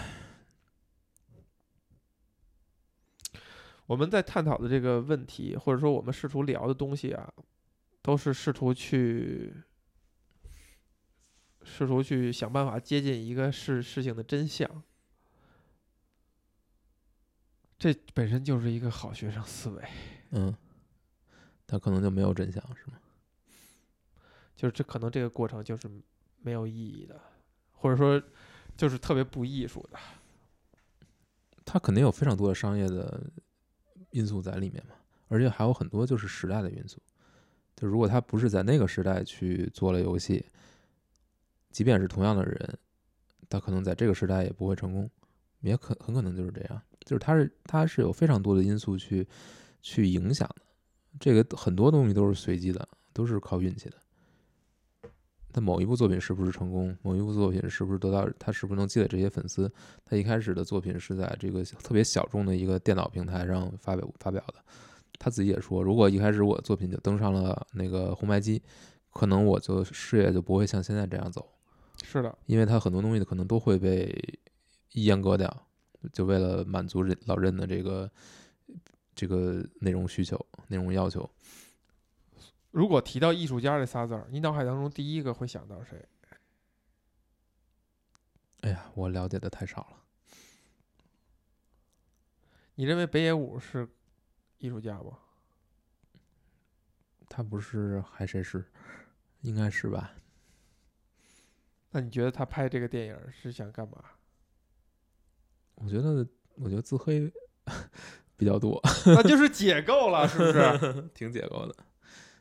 [3.88, 7.32] 我们在探讨的这个问题，或者说我们试图聊的东西啊，
[8.02, 9.54] 都是试图去
[11.64, 14.84] 试图去想办法接近一个事事情的真相。
[17.82, 19.84] 这本身就是一个好学生思维，
[20.30, 20.56] 嗯，
[21.66, 22.94] 他可能就没有真相，是吗？
[24.56, 25.90] 就是这可能这个过程就是
[26.42, 27.20] 没有意义的，
[27.72, 28.22] 或者说
[28.78, 29.98] 就是特别不艺术的。
[31.66, 33.20] 他肯定有非常多的商业的
[34.12, 34.94] 因素在里面嘛，
[35.30, 37.02] 而且还有很多就是时代的因素。
[37.76, 40.46] 就如果他不是在那个时代去做了游戏，
[41.72, 42.78] 即便是同样的人，
[43.50, 45.10] 他可能在这个时代也不会成功，
[45.62, 46.80] 也可很可能就是这样。
[47.06, 49.28] 就是他是他是有非常多的因素去
[49.82, 50.62] 去影响的，
[51.20, 53.98] 这个很多东西都是随机的，都是靠运气的。
[55.54, 59.70] 他某一部作品是不是成功，某一部作品是不是得到，他是不是能积累这些粉丝，
[60.06, 64.56] 他一开始的作品是在这个特别小众的一个电脑平台上发表发表的。
[65.20, 68.62] 他自己也说，如果一开始我的作品就登上了那个红白机，
[69.12, 71.46] 可能我就事业就不会像现在这样走，
[72.02, 74.40] 是的，因为他很多东西可能都会被
[74.94, 75.68] 阉割掉，
[76.12, 78.12] 就为了满足人老任的这个
[79.14, 81.30] 这个内容需求、内容要求。
[82.72, 86.08] 如果提到艺术家这仨字儿，你脑海当中第一个会想到谁？
[88.62, 89.98] 哎呀，我了解的太少了。
[92.76, 93.88] 你认为北野武是
[94.60, 95.20] 艺术家吗？
[97.28, 98.66] 他不是还谁是？
[99.42, 100.14] 应该是吧？
[101.90, 104.04] 那你觉得他拍这个电影是想干嘛？
[105.84, 106.26] 我觉得，
[106.56, 107.32] 我觉得自黑
[108.38, 111.10] 比较多，那就是解构了，是不是？
[111.14, 111.76] 挺解构的，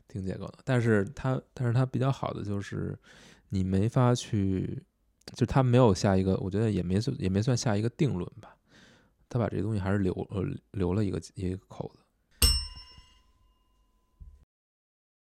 [0.09, 0.59] 挺解构的。
[0.64, 2.99] 但是它，但是它比较好的就是，
[3.51, 4.82] 你没法去，
[5.34, 8.57] 就他没有下一个，我觉得也没算也没算下一个定论吧。
[9.28, 12.03] 他把这个东西还是留呃留了一个一个口子，